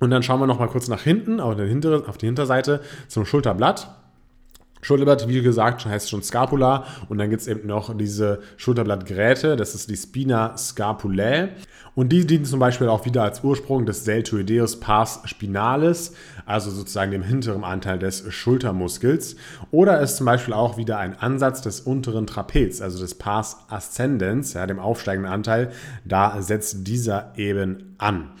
Und 0.00 0.10
dann 0.10 0.22
schauen 0.22 0.40
wir 0.40 0.46
noch 0.46 0.58
mal 0.58 0.68
kurz 0.68 0.88
nach 0.88 1.02
hinten, 1.02 1.40
auf 1.40 1.56
die, 1.56 1.66
hintere, 1.66 2.08
auf 2.08 2.18
die 2.18 2.26
Hinterseite 2.26 2.80
zum 3.08 3.24
Schulterblatt. 3.24 3.88
Schulterblatt, 4.84 5.26
wie 5.28 5.40
gesagt, 5.40 5.86
heißt 5.86 6.10
schon 6.10 6.22
Scapula. 6.22 6.84
Und 7.08 7.16
dann 7.16 7.30
gibt 7.30 7.40
es 7.40 7.48
eben 7.48 7.66
noch 7.66 7.96
diese 7.96 8.40
Schulterblattgräte, 8.58 9.56
das 9.56 9.74
ist 9.74 9.88
die 9.88 9.96
Spina 9.96 10.56
scapulae. 10.58 11.48
Und 11.94 12.10
die 12.10 12.26
dienen 12.26 12.44
zum 12.44 12.58
Beispiel 12.60 12.88
auch 12.88 13.06
wieder 13.06 13.22
als 13.22 13.42
Ursprung 13.42 13.86
des 13.86 14.04
Deltoideus 14.04 14.80
pars 14.80 15.20
spinalis, 15.24 16.12
also 16.44 16.70
sozusagen 16.70 17.12
dem 17.12 17.22
hinteren 17.22 17.64
Anteil 17.64 17.98
des 17.98 18.24
Schultermuskels. 18.28 19.36
Oder 19.70 20.00
ist 20.00 20.16
zum 20.16 20.26
Beispiel 20.26 20.52
auch 20.52 20.76
wieder 20.76 20.98
ein 20.98 21.18
Ansatz 21.18 21.62
des 21.62 21.80
unteren 21.80 22.26
Trapez, 22.26 22.82
also 22.82 22.98
des 22.98 23.14
Pars 23.14 23.56
ascendens, 23.68 24.52
ja, 24.52 24.66
dem 24.66 24.80
aufsteigenden 24.80 25.32
Anteil, 25.32 25.70
da 26.04 26.42
setzt 26.42 26.86
dieser 26.86 27.32
eben 27.36 27.94
an. 27.96 28.32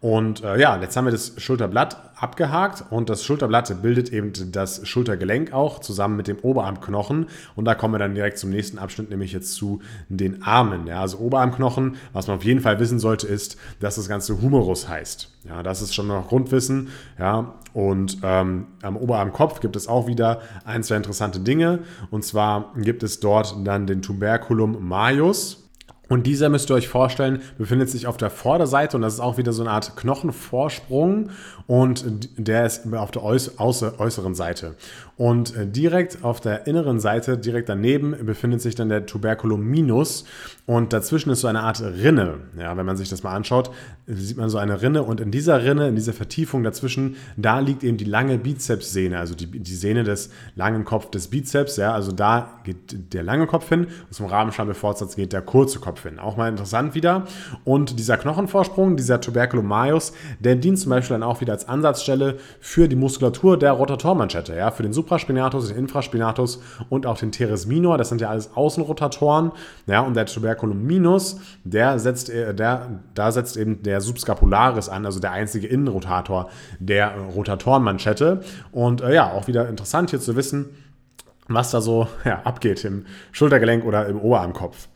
Und 0.00 0.44
äh, 0.44 0.60
ja, 0.60 0.80
jetzt 0.80 0.96
haben 0.96 1.06
wir 1.06 1.10
das 1.10 1.32
Schulterblatt 1.38 2.07
abgehakt 2.20 2.84
und 2.90 3.08
das 3.08 3.24
Schulterblatt 3.24 3.82
bildet 3.82 4.12
eben 4.12 4.32
das 4.52 4.86
Schultergelenk 4.86 5.52
auch 5.52 5.78
zusammen 5.78 6.16
mit 6.16 6.26
dem 6.28 6.38
Oberarmknochen. 6.38 7.26
Und 7.54 7.64
da 7.64 7.74
kommen 7.74 7.94
wir 7.94 7.98
dann 7.98 8.14
direkt 8.14 8.38
zum 8.38 8.50
nächsten 8.50 8.78
Abschnitt, 8.78 9.10
nämlich 9.10 9.32
jetzt 9.32 9.54
zu 9.54 9.80
den 10.08 10.42
Armen. 10.42 10.86
Ja, 10.86 11.00
also 11.00 11.18
Oberarmknochen, 11.18 11.96
was 12.12 12.26
man 12.26 12.36
auf 12.36 12.44
jeden 12.44 12.60
Fall 12.60 12.80
wissen 12.80 12.98
sollte, 12.98 13.26
ist, 13.26 13.56
dass 13.80 13.96
das 13.96 14.08
Ganze 14.08 14.40
Humerus 14.42 14.88
heißt. 14.88 15.30
Ja, 15.48 15.62
das 15.62 15.80
ist 15.80 15.94
schon 15.94 16.08
noch 16.08 16.28
Grundwissen. 16.28 16.88
Ja, 17.18 17.54
und 17.72 18.18
ähm, 18.22 18.66
am 18.82 18.96
Oberarmkopf 18.96 19.60
gibt 19.60 19.76
es 19.76 19.86
auch 19.88 20.06
wieder 20.06 20.40
ein, 20.64 20.82
zwei 20.82 20.96
interessante 20.96 21.40
Dinge. 21.40 21.80
Und 22.10 22.24
zwar 22.24 22.72
gibt 22.76 23.02
es 23.02 23.20
dort 23.20 23.54
dann 23.64 23.86
den 23.86 24.02
Tuberculum 24.02 24.86
majus. 24.86 25.67
Und 26.08 26.26
dieser 26.26 26.48
müsst 26.48 26.70
ihr 26.70 26.74
euch 26.74 26.88
vorstellen, 26.88 27.42
befindet 27.58 27.90
sich 27.90 28.06
auf 28.06 28.16
der 28.16 28.30
Vorderseite 28.30 28.96
und 28.96 29.02
das 29.02 29.14
ist 29.14 29.20
auch 29.20 29.36
wieder 29.36 29.52
so 29.52 29.62
eine 29.62 29.70
Art 29.70 29.96
Knochenvorsprung 29.96 31.30
und 31.66 32.28
der 32.38 32.64
ist 32.64 32.92
auf 32.94 33.10
der 33.10 33.24
äußeren 33.24 34.34
Seite. 34.34 34.74
Und 35.18 35.56
äh, 35.56 35.66
direkt 35.66 36.24
auf 36.24 36.40
der 36.40 36.66
inneren 36.66 37.00
Seite, 37.00 37.36
direkt 37.36 37.68
daneben, 37.68 38.14
befindet 38.24 38.62
sich 38.62 38.74
dann 38.74 38.88
der 38.88 39.04
Tuberculum 39.04 39.60
minus 39.60 40.24
und 40.64 40.92
dazwischen 40.92 41.30
ist 41.30 41.40
so 41.40 41.48
eine 41.48 41.60
Art 41.60 41.80
Rinne. 41.80 42.34
Ja, 42.58 42.76
wenn 42.76 42.86
man 42.86 42.96
sich 42.96 43.08
das 43.08 43.22
mal 43.22 43.34
anschaut, 43.34 43.70
sieht 44.06 44.36
man 44.36 44.48
so 44.48 44.58
eine 44.58 44.80
Rinne 44.80 45.02
und 45.02 45.20
in 45.20 45.30
dieser 45.30 45.64
Rinne, 45.64 45.88
in 45.88 45.96
dieser 45.96 46.12
Vertiefung 46.12 46.62
dazwischen, 46.62 47.16
da 47.36 47.58
liegt 47.58 47.84
eben 47.84 47.96
die 47.96 48.04
lange 48.04 48.38
Bizepssehne, 48.38 49.18
also 49.18 49.34
die, 49.34 49.46
die 49.46 49.74
Sehne 49.74 50.04
des 50.04 50.30
langen 50.54 50.84
Kopf 50.84 51.10
des 51.10 51.28
Bizeps. 51.28 51.76
Ja, 51.76 51.92
also 51.92 52.12
da 52.12 52.60
geht 52.64 53.12
der 53.12 53.24
lange 53.24 53.46
Kopf 53.46 53.68
hin 53.68 53.86
und 53.86 54.12
zum 54.12 54.26
Rabenschambelfortsatz 54.26 55.16
geht 55.16 55.32
der 55.32 55.42
kurze 55.42 55.80
Kopf 55.80 55.97
hin. 56.02 56.18
Auch 56.18 56.36
mal 56.36 56.48
interessant 56.48 56.94
wieder. 56.94 57.24
Und 57.64 57.98
dieser 57.98 58.16
Knochenvorsprung, 58.16 58.96
dieser 58.96 59.20
Tuberculum 59.20 59.66
majus, 59.66 60.12
der 60.40 60.56
dient 60.56 60.78
zum 60.78 60.90
Beispiel 60.90 61.14
dann 61.14 61.22
auch 61.22 61.40
wieder 61.40 61.52
als 61.52 61.68
Ansatzstelle 61.68 62.38
für 62.60 62.88
die 62.88 62.96
Muskulatur 62.96 63.58
der 63.58 63.72
Rotatormanschette, 63.72 64.54
ja, 64.56 64.70
für 64.70 64.82
den 64.82 64.92
Supraspinatus, 64.92 65.68
den 65.68 65.76
Infraspinatus 65.76 66.62
und 66.88 67.06
auch 67.06 67.18
den 67.18 67.32
Teres 67.32 67.66
minor. 67.66 67.98
Das 67.98 68.08
sind 68.08 68.20
ja 68.20 68.28
alles 68.30 68.54
Außenrotatoren. 68.54 69.52
Ja, 69.86 70.00
und 70.00 70.14
der 70.14 70.26
Tuberculum 70.26 70.82
minus, 70.82 71.40
der 71.64 71.98
setzt, 71.98 72.30
äh, 72.30 72.54
der, 72.54 73.00
da 73.14 73.32
setzt 73.32 73.56
eben 73.56 73.82
der 73.82 74.00
Subscapularis 74.00 74.88
an, 74.88 75.06
also 75.06 75.20
der 75.20 75.32
einzige 75.32 75.66
Innenrotator 75.66 76.50
der 76.78 77.14
Rotatorenmanschette. 77.16 78.40
Und 78.72 79.00
äh, 79.00 79.14
ja, 79.14 79.32
auch 79.32 79.46
wieder 79.46 79.68
interessant 79.68 80.10
hier 80.10 80.20
zu 80.20 80.36
wissen, 80.36 80.66
was 81.48 81.70
da 81.70 81.80
so 81.80 82.06
ja, 82.24 82.42
abgeht 82.42 82.84
im 82.84 83.06
Schultergelenk 83.32 83.84
oder 83.84 84.06
im 84.06 84.20
Oberarmkopf. 84.20 84.88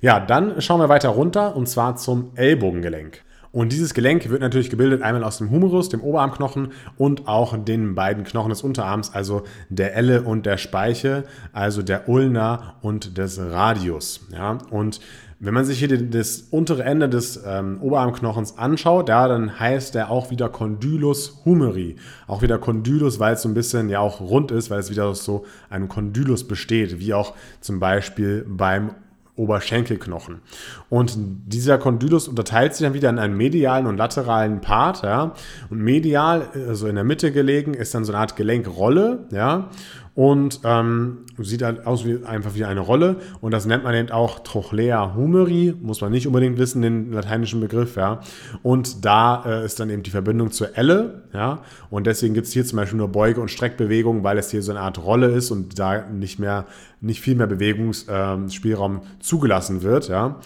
Ja, 0.00 0.20
dann 0.20 0.60
schauen 0.60 0.80
wir 0.80 0.88
weiter 0.88 1.08
runter 1.10 1.56
und 1.56 1.68
zwar 1.68 1.96
zum 1.96 2.30
Ellbogengelenk. 2.34 3.22
Und 3.56 3.72
dieses 3.72 3.94
Gelenk 3.94 4.28
wird 4.28 4.42
natürlich 4.42 4.68
gebildet 4.68 5.00
einmal 5.00 5.24
aus 5.24 5.38
dem 5.38 5.50
Humerus, 5.50 5.88
dem 5.88 6.02
Oberarmknochen 6.02 6.72
und 6.98 7.26
auch 7.26 7.56
den 7.56 7.94
beiden 7.94 8.24
Knochen 8.24 8.50
des 8.50 8.62
Unterarms, 8.62 9.14
also 9.14 9.44
der 9.70 9.96
Elle 9.96 10.20
und 10.20 10.44
der 10.44 10.58
Speiche, 10.58 11.24
also 11.54 11.80
der 11.80 12.06
Ulna 12.06 12.74
und 12.82 13.16
des 13.16 13.40
Radius. 13.40 14.26
Ja, 14.30 14.58
und 14.70 15.00
wenn 15.38 15.54
man 15.54 15.64
sich 15.64 15.78
hier 15.78 15.88
das 15.88 16.48
untere 16.50 16.82
Ende 16.82 17.08
des 17.08 17.42
ähm, 17.46 17.78
Oberarmknochens 17.80 18.58
anschaut, 18.58 19.08
ja, 19.08 19.26
dann 19.26 19.58
heißt 19.58 19.94
der 19.94 20.10
auch 20.10 20.30
wieder 20.30 20.50
Condylus 20.50 21.42
humeri. 21.46 21.96
Auch 22.26 22.42
wieder 22.42 22.58
Condylus, 22.58 23.20
weil 23.20 23.34
es 23.34 23.42
so 23.42 23.48
ein 23.48 23.54
bisschen 23.54 23.88
ja 23.88 24.00
auch 24.00 24.20
rund 24.20 24.50
ist, 24.50 24.70
weil 24.70 24.80
es 24.80 24.90
wieder 24.90 25.06
aus 25.06 25.24
so 25.24 25.46
einem 25.70 25.88
Condylus 25.88 26.46
besteht, 26.46 27.00
wie 27.00 27.14
auch 27.14 27.34
zum 27.60 27.80
Beispiel 27.80 28.46
beim 28.48 28.90
Oberschenkelknochen. 29.36 30.40
Und 30.88 31.16
dieser 31.16 31.78
Condylus 31.78 32.28
unterteilt 32.28 32.74
sich 32.74 32.84
dann 32.84 32.94
wieder 32.94 33.10
in 33.10 33.18
einen 33.18 33.36
medialen 33.36 33.86
und 33.86 33.96
lateralen 33.96 34.60
Part, 34.60 35.02
ja. 35.02 35.32
Und 35.70 35.78
medial, 35.78 36.48
also 36.68 36.88
in 36.88 36.94
der 36.94 37.04
Mitte 37.04 37.32
gelegen, 37.32 37.74
ist 37.74 37.94
dann 37.94 38.04
so 38.04 38.12
eine 38.12 38.20
Art 38.20 38.36
Gelenkrolle, 38.36 39.26
ja 39.30 39.70
und 40.16 40.60
ähm, 40.64 41.18
sieht 41.38 41.62
halt 41.62 41.86
aus 41.86 42.06
wie 42.06 42.24
einfach 42.24 42.54
wie 42.54 42.64
eine 42.64 42.80
Rolle 42.80 43.16
und 43.42 43.52
das 43.52 43.66
nennt 43.66 43.84
man 43.84 43.94
eben 43.94 44.10
auch 44.10 44.38
Trochlea 44.40 45.14
humeri, 45.14 45.74
muss 45.80 46.00
man 46.00 46.10
nicht 46.10 46.26
unbedingt 46.26 46.56
wissen, 46.56 46.80
den 46.80 47.12
lateinischen 47.12 47.60
Begriff, 47.60 47.96
ja. 47.96 48.20
Und 48.62 49.04
da 49.04 49.44
äh, 49.44 49.64
ist 49.66 49.78
dann 49.78 49.90
eben 49.90 50.02
die 50.02 50.10
Verbindung 50.10 50.50
zur 50.52 50.76
Elle, 50.76 51.24
ja. 51.34 51.60
Und 51.90 52.06
deswegen 52.06 52.32
gibt 52.32 52.46
es 52.46 52.54
hier 52.54 52.64
zum 52.64 52.78
Beispiel 52.78 52.96
nur 52.96 53.08
Beuge- 53.08 53.42
und 53.42 53.50
Streckbewegungen, 53.50 54.24
weil 54.24 54.38
es 54.38 54.50
hier 54.50 54.62
so 54.62 54.72
eine 54.72 54.80
Art 54.80 55.04
Rolle 55.04 55.26
ist 55.28 55.50
und 55.50 55.78
da 55.78 56.06
nicht 56.06 56.38
mehr, 56.38 56.64
nicht 57.02 57.20
viel 57.20 57.34
mehr 57.34 57.46
Bewegungsspielraum 57.46 58.94
ähm, 58.94 59.00
zugelassen 59.20 59.82
wird, 59.82 60.08
ja. 60.08 60.36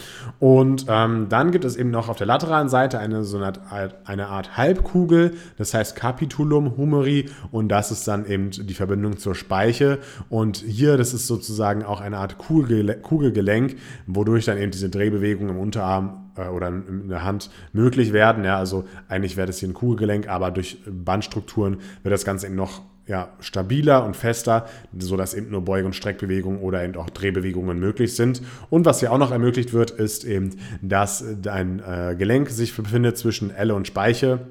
Und 0.40 0.87
ähm, 0.88 1.26
dann 1.28 1.52
gibt 1.52 1.64
es 1.64 1.76
eben 1.76 1.92
noch 1.92 2.09
auf 2.09 2.16
der 2.16 2.26
lateralen 2.26 2.68
Seite 2.68 2.98
eine 2.98 3.22
so 3.22 3.37
eine 3.37 3.52
Art, 3.70 3.94
eine 4.04 4.26
Art 4.26 4.56
Halbkugel, 4.56 5.35
das 5.59 5.74
heißt 5.74 5.94
Capitulum 5.94 6.76
humeri 6.76 7.30
und 7.52 7.68
das 7.68 7.92
ist 7.92 8.09
dann 8.09 8.26
eben 8.26 8.50
die 8.50 8.74
Verbindung 8.74 9.16
zur 9.16 9.37
Speiche 9.37 9.60
Speiche. 9.61 9.99
Und 10.29 10.59
hier, 10.59 10.96
das 10.96 11.12
ist 11.12 11.27
sozusagen 11.27 11.85
auch 11.85 12.01
eine 12.01 12.16
Art 12.16 12.38
Kugelgelenk, 12.38 13.77
wodurch 14.07 14.46
dann 14.46 14.59
eben 14.59 14.70
diese 14.70 14.88
Drehbewegungen 14.88 15.55
im 15.55 15.61
Unterarm 15.61 16.31
äh, 16.37 16.49
oder 16.49 16.68
in 16.68 17.09
der 17.09 17.25
Hand 17.25 17.51
möglich 17.73 18.12
werden. 18.12 18.44
Ja, 18.44 18.57
also 18.57 18.85
eigentlich 19.09 19.37
wäre 19.37 19.46
das 19.46 19.59
hier 19.59 19.68
ein 19.68 19.75
Kugelgelenk, 19.75 20.29
aber 20.29 20.51
durch 20.51 20.79
Bandstrukturen 20.87 21.79
wird 22.03 22.12
das 22.12 22.25
Ganze 22.25 22.46
eben 22.46 22.57
noch 22.57 22.81
ja, 23.07 23.29
stabiler 23.40 24.05
und 24.05 24.16
fester, 24.16 24.66
sodass 24.96 25.35
eben 25.35 25.51
nur 25.51 25.62
Beug- 25.62 25.85
und 25.85 25.96
Streckbewegungen 25.96 26.61
oder 26.61 26.85
eben 26.85 26.94
auch 26.96 27.11
Drehbewegungen 27.11 27.79
möglich 27.79 28.14
sind. 28.14 28.40
Und 28.70 28.87
was 28.87 29.01
hier 29.01 29.12
auch 29.12 29.18
noch 29.18 29.33
ermöglicht 29.33 29.73
wird, 29.73 29.90
ist 29.90 30.25
eben, 30.25 30.51
dass 30.81 31.25
ein 31.49 31.81
äh, 31.81 32.14
Gelenk 32.16 32.49
sich 32.51 32.75
befindet 32.75 33.18
zwischen 33.18 33.51
Elle 33.51 33.75
und 33.75 33.87
Speiche 33.87 34.46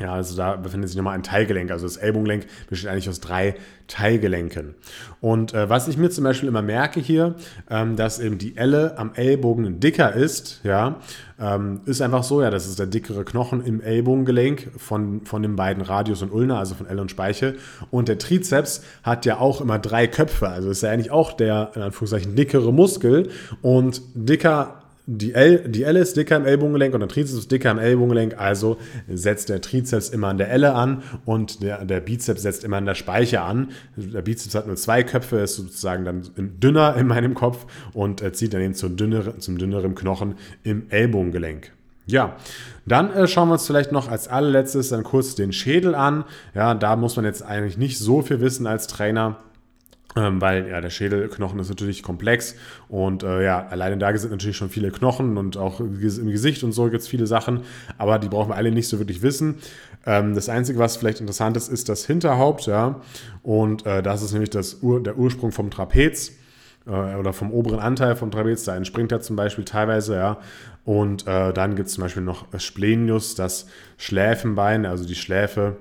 Ja, 0.00 0.12
also 0.12 0.36
da 0.36 0.56
befindet 0.56 0.90
sich 0.90 0.96
nochmal 0.96 1.14
ein 1.14 1.22
Teilgelenk. 1.22 1.70
Also 1.70 1.86
das 1.86 1.96
Ellbogengelenk 1.96 2.46
besteht 2.68 2.90
eigentlich 2.90 3.08
aus 3.08 3.20
drei 3.20 3.54
Teilgelenken. 3.88 4.74
Und 5.22 5.54
äh, 5.54 5.70
was 5.70 5.88
ich 5.88 5.96
mir 5.96 6.10
zum 6.10 6.24
Beispiel 6.24 6.48
immer 6.48 6.60
merke 6.60 7.00
hier, 7.00 7.36
ähm, 7.70 7.96
dass 7.96 8.18
eben 8.18 8.36
die 8.36 8.58
Elle 8.58 8.98
am 8.98 9.14
Ellbogen 9.14 9.80
dicker 9.80 10.12
ist, 10.12 10.60
ja, 10.64 10.96
ähm, 11.40 11.80
ist 11.86 12.02
einfach 12.02 12.24
so, 12.24 12.42
ja, 12.42 12.50
das 12.50 12.66
ist 12.66 12.78
der 12.78 12.86
dickere 12.86 13.24
Knochen 13.24 13.64
im 13.64 13.80
Ellbogengelenk 13.80 14.70
von, 14.76 15.24
von 15.24 15.40
den 15.40 15.56
beiden 15.56 15.82
Radius 15.82 16.20
und 16.20 16.30
Ulna, 16.30 16.58
also 16.58 16.74
von 16.74 16.86
Elle 16.86 17.00
und 17.00 17.10
Speichel. 17.10 17.56
Und 17.90 18.08
der 18.08 18.18
Trizeps 18.18 18.82
hat 19.02 19.24
ja 19.24 19.38
auch 19.38 19.62
immer 19.62 19.78
drei 19.78 20.06
Köpfe, 20.08 20.48
also 20.48 20.68
ist 20.68 20.82
ja 20.82 20.90
eigentlich 20.90 21.10
auch 21.10 21.32
der, 21.32 21.70
in 21.74 21.80
Anführungszeichen, 21.80 22.36
dickere 22.36 22.72
Muskel 22.72 23.30
und 23.62 24.02
dicker 24.14 24.82
die 25.06 25.32
L 25.34 25.96
ist 25.96 26.16
dicker 26.16 26.36
im 26.36 26.44
Ellbogengelenk 26.44 26.92
und 26.92 27.00
der 27.00 27.08
Trizeps 27.08 27.38
ist 27.38 27.52
dicker 27.52 27.70
im 27.70 27.78
Ellbogengelenk, 27.78 28.38
also 28.38 28.76
setzt 29.08 29.48
der 29.48 29.60
Trizeps 29.60 30.08
immer 30.08 30.28
an 30.28 30.38
der 30.38 30.50
Elle 30.50 30.74
an 30.74 31.02
und 31.24 31.62
der, 31.62 31.84
der 31.84 32.00
Bizeps 32.00 32.42
setzt 32.42 32.64
immer 32.64 32.78
an 32.78 32.86
der 32.86 32.96
Speiche 32.96 33.40
an. 33.40 33.70
Der 33.96 34.22
Bizeps 34.22 34.54
hat 34.56 34.66
nur 34.66 34.76
zwei 34.76 35.04
Köpfe, 35.04 35.38
ist 35.38 35.54
sozusagen 35.54 36.04
dann 36.04 36.22
dünner 36.36 36.96
in 36.96 37.06
meinem 37.06 37.34
Kopf 37.34 37.66
und 37.92 38.22
zieht 38.34 38.52
dann 38.52 38.60
eben 38.60 38.74
zum, 38.74 38.96
dünneren, 38.96 39.40
zum 39.40 39.58
dünneren 39.58 39.94
Knochen 39.94 40.34
im 40.64 40.86
Ellbogengelenk. 40.90 41.70
Ja, 42.06 42.36
dann 42.84 43.12
äh, 43.12 43.26
schauen 43.26 43.48
wir 43.48 43.54
uns 43.54 43.66
vielleicht 43.66 43.90
noch 43.90 44.08
als 44.08 44.28
allerletztes 44.28 44.90
dann 44.90 45.02
kurz 45.02 45.34
den 45.34 45.52
Schädel 45.52 45.94
an. 45.94 46.24
Ja, 46.54 46.74
da 46.74 46.94
muss 46.94 47.16
man 47.16 47.24
jetzt 47.24 47.42
eigentlich 47.42 47.78
nicht 47.78 47.98
so 47.98 48.22
viel 48.22 48.40
wissen 48.40 48.66
als 48.66 48.86
Trainer. 48.86 49.38
Ähm, 50.18 50.40
weil 50.40 50.68
ja, 50.68 50.80
der 50.80 50.88
Schädelknochen 50.88 51.58
ist 51.60 51.68
natürlich 51.68 52.02
komplex 52.02 52.54
und 52.88 53.22
äh, 53.22 53.44
ja, 53.44 53.66
alleine 53.66 53.98
da 53.98 54.16
sind 54.16 54.30
natürlich 54.30 54.56
schon 54.56 54.70
viele 54.70 54.90
Knochen 54.90 55.36
und 55.36 55.58
auch 55.58 55.78
im 55.78 56.00
Gesicht 56.00 56.64
und 56.64 56.72
so 56.72 56.84
gibt 56.84 57.02
es 57.02 57.08
viele 57.08 57.26
Sachen, 57.26 57.60
aber 57.98 58.18
die 58.18 58.28
brauchen 58.28 58.48
wir 58.48 58.56
alle 58.56 58.70
nicht 58.70 58.88
so 58.88 58.98
wirklich 58.98 59.20
wissen. 59.20 59.56
Ähm, 60.06 60.34
das 60.34 60.48
Einzige, 60.48 60.78
was 60.78 60.96
vielleicht 60.96 61.20
interessant 61.20 61.58
ist, 61.58 61.68
ist 61.68 61.90
das 61.90 62.06
Hinterhaupt, 62.06 62.64
ja, 62.64 63.02
und 63.42 63.84
äh, 63.84 64.02
das 64.02 64.22
ist 64.22 64.32
nämlich 64.32 64.48
das 64.48 64.82
Ur 64.82 65.02
der 65.02 65.18
Ursprung 65.18 65.52
vom 65.52 65.70
Trapez 65.70 66.32
äh, 66.86 66.90
oder 66.90 67.34
vom 67.34 67.52
oberen 67.52 67.80
Anteil 67.80 68.16
vom 68.16 68.30
Trapez, 68.30 68.64
da 68.64 68.74
entspringt 68.74 69.12
er 69.12 69.20
zum 69.20 69.36
Beispiel 69.36 69.64
teilweise, 69.64 70.14
ja. 70.14 70.38
Und 70.86 71.26
äh, 71.26 71.52
dann 71.52 71.76
gibt 71.76 71.88
es 71.88 71.94
zum 71.94 72.04
Beispiel 72.04 72.22
noch 72.22 72.46
Splenius, 72.58 73.34
das 73.34 73.66
Schläfenbein, 73.98 74.86
also 74.86 75.04
die 75.04 75.16
Schläfe 75.16 75.76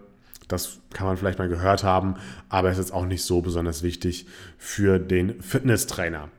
das 0.48 0.80
kann 0.96 1.08
man 1.08 1.18
vielleicht 1.18 1.40
mal 1.40 1.50
gehört 1.50 1.84
haben, 1.84 2.16
aber 2.48 2.72
ist 2.72 2.78
jetzt 2.78 2.94
auch 2.94 3.06
nicht 3.06 3.24
so 3.24 3.42
besonders 3.42 3.84
wichtig 3.84 4.28
für 4.58 4.98
den 4.98 5.42
Fitnesstrainer. 5.42 6.30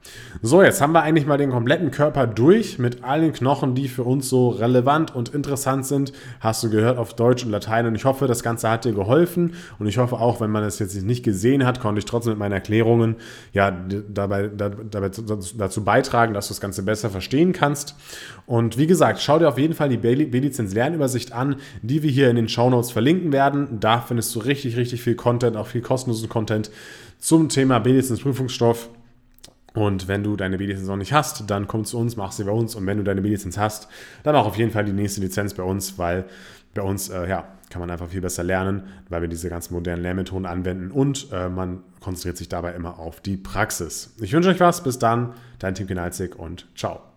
So, 0.40 0.62
jetzt 0.62 0.80
haben 0.80 0.92
wir 0.92 1.02
eigentlich 1.02 1.26
mal 1.26 1.36
den 1.36 1.50
kompletten 1.50 1.90
Körper 1.90 2.26
durch 2.26 2.78
mit 2.78 3.04
allen 3.04 3.34
Knochen, 3.34 3.74
die 3.74 3.86
für 3.86 4.02
uns 4.02 4.30
so 4.30 4.48
relevant 4.48 5.14
und 5.14 5.28
interessant 5.28 5.84
sind. 5.84 6.14
Hast 6.40 6.64
du 6.64 6.70
gehört 6.70 6.96
auf 6.96 7.14
Deutsch 7.14 7.44
und 7.44 7.50
Latein 7.50 7.86
und 7.86 7.94
ich 7.96 8.06
hoffe, 8.06 8.26
das 8.26 8.42
Ganze 8.42 8.70
hat 8.70 8.86
dir 8.86 8.94
geholfen 8.94 9.52
und 9.78 9.88
ich 9.88 9.98
hoffe 9.98 10.16
auch, 10.16 10.40
wenn 10.40 10.50
man 10.50 10.64
es 10.64 10.78
jetzt 10.78 11.00
nicht 11.02 11.22
gesehen 11.22 11.66
hat, 11.66 11.78
konnte 11.80 11.98
ich 11.98 12.06
trotzdem 12.06 12.32
mit 12.32 12.38
meinen 12.38 12.52
Erklärungen 12.52 13.16
ja 13.52 13.70
dabei, 13.70 14.48
dabei 14.48 15.10
dazu 15.10 15.84
beitragen, 15.84 16.32
dass 16.32 16.48
du 16.48 16.54
das 16.54 16.62
Ganze 16.62 16.82
besser 16.82 17.10
verstehen 17.10 17.52
kannst. 17.52 17.94
Und 18.46 18.78
wie 18.78 18.86
gesagt, 18.86 19.20
schau 19.20 19.38
dir 19.38 19.48
auf 19.48 19.58
jeden 19.58 19.74
Fall 19.74 19.90
die 19.90 19.98
B-Lizenz 19.98 20.72
Lernübersicht 20.72 21.32
an, 21.32 21.56
die 21.82 22.02
wir 22.02 22.10
hier 22.10 22.30
in 22.30 22.36
den 22.36 22.48
Show 22.48 22.70
Notes 22.70 22.90
verlinken 22.90 23.32
werden. 23.32 23.80
Da 23.80 24.00
findest 24.00 24.34
du 24.34 24.45
richtig, 24.46 24.76
richtig 24.76 25.02
viel 25.02 25.14
Content, 25.14 25.56
auch 25.56 25.66
viel 25.66 25.82
kostenlosen 25.82 26.28
Content 26.28 26.70
zum 27.18 27.48
Thema 27.48 27.78
B-Lizenz 27.78 28.20
Prüfungsstoff. 28.20 28.88
Und 29.74 30.08
wenn 30.08 30.22
du 30.22 30.36
deine 30.36 30.56
B-Lizenz 30.56 30.88
noch 30.88 30.96
nicht 30.96 31.12
hast, 31.12 31.50
dann 31.50 31.66
komm 31.66 31.84
zu 31.84 31.98
uns, 31.98 32.16
mach 32.16 32.32
sie 32.32 32.44
bei 32.44 32.50
uns. 32.50 32.74
Und 32.74 32.86
wenn 32.86 32.96
du 32.96 33.04
deine 33.04 33.20
B-Lizenz 33.20 33.58
hast, 33.58 33.88
dann 34.22 34.34
auch 34.34 34.46
auf 34.46 34.56
jeden 34.56 34.70
Fall 34.70 34.84
die 34.84 34.92
nächste 34.92 35.20
Lizenz 35.20 35.52
bei 35.54 35.62
uns, 35.62 35.98
weil 35.98 36.24
bei 36.74 36.82
uns 36.82 37.08
äh, 37.08 37.28
ja, 37.28 37.46
kann 37.70 37.80
man 37.80 37.90
einfach 37.90 38.08
viel 38.08 38.20
besser 38.20 38.44
lernen, 38.44 38.84
weil 39.08 39.22
wir 39.22 39.28
diese 39.28 39.48
ganzen 39.48 39.74
modernen 39.74 40.02
Lehrmethoden 40.02 40.46
anwenden 40.46 40.90
und 40.90 41.28
äh, 41.32 41.48
man 41.48 41.82
konzentriert 42.00 42.36
sich 42.36 42.48
dabei 42.48 42.72
immer 42.72 42.98
auf 42.98 43.20
die 43.20 43.36
Praxis. 43.36 44.14
Ich 44.20 44.32
wünsche 44.32 44.50
euch 44.50 44.60
was, 44.60 44.82
bis 44.82 44.98
dann, 44.98 45.34
dein 45.58 45.74
Tim 45.74 45.86
Kinalzig 45.86 46.36
und 46.38 46.66
ciao. 46.76 47.15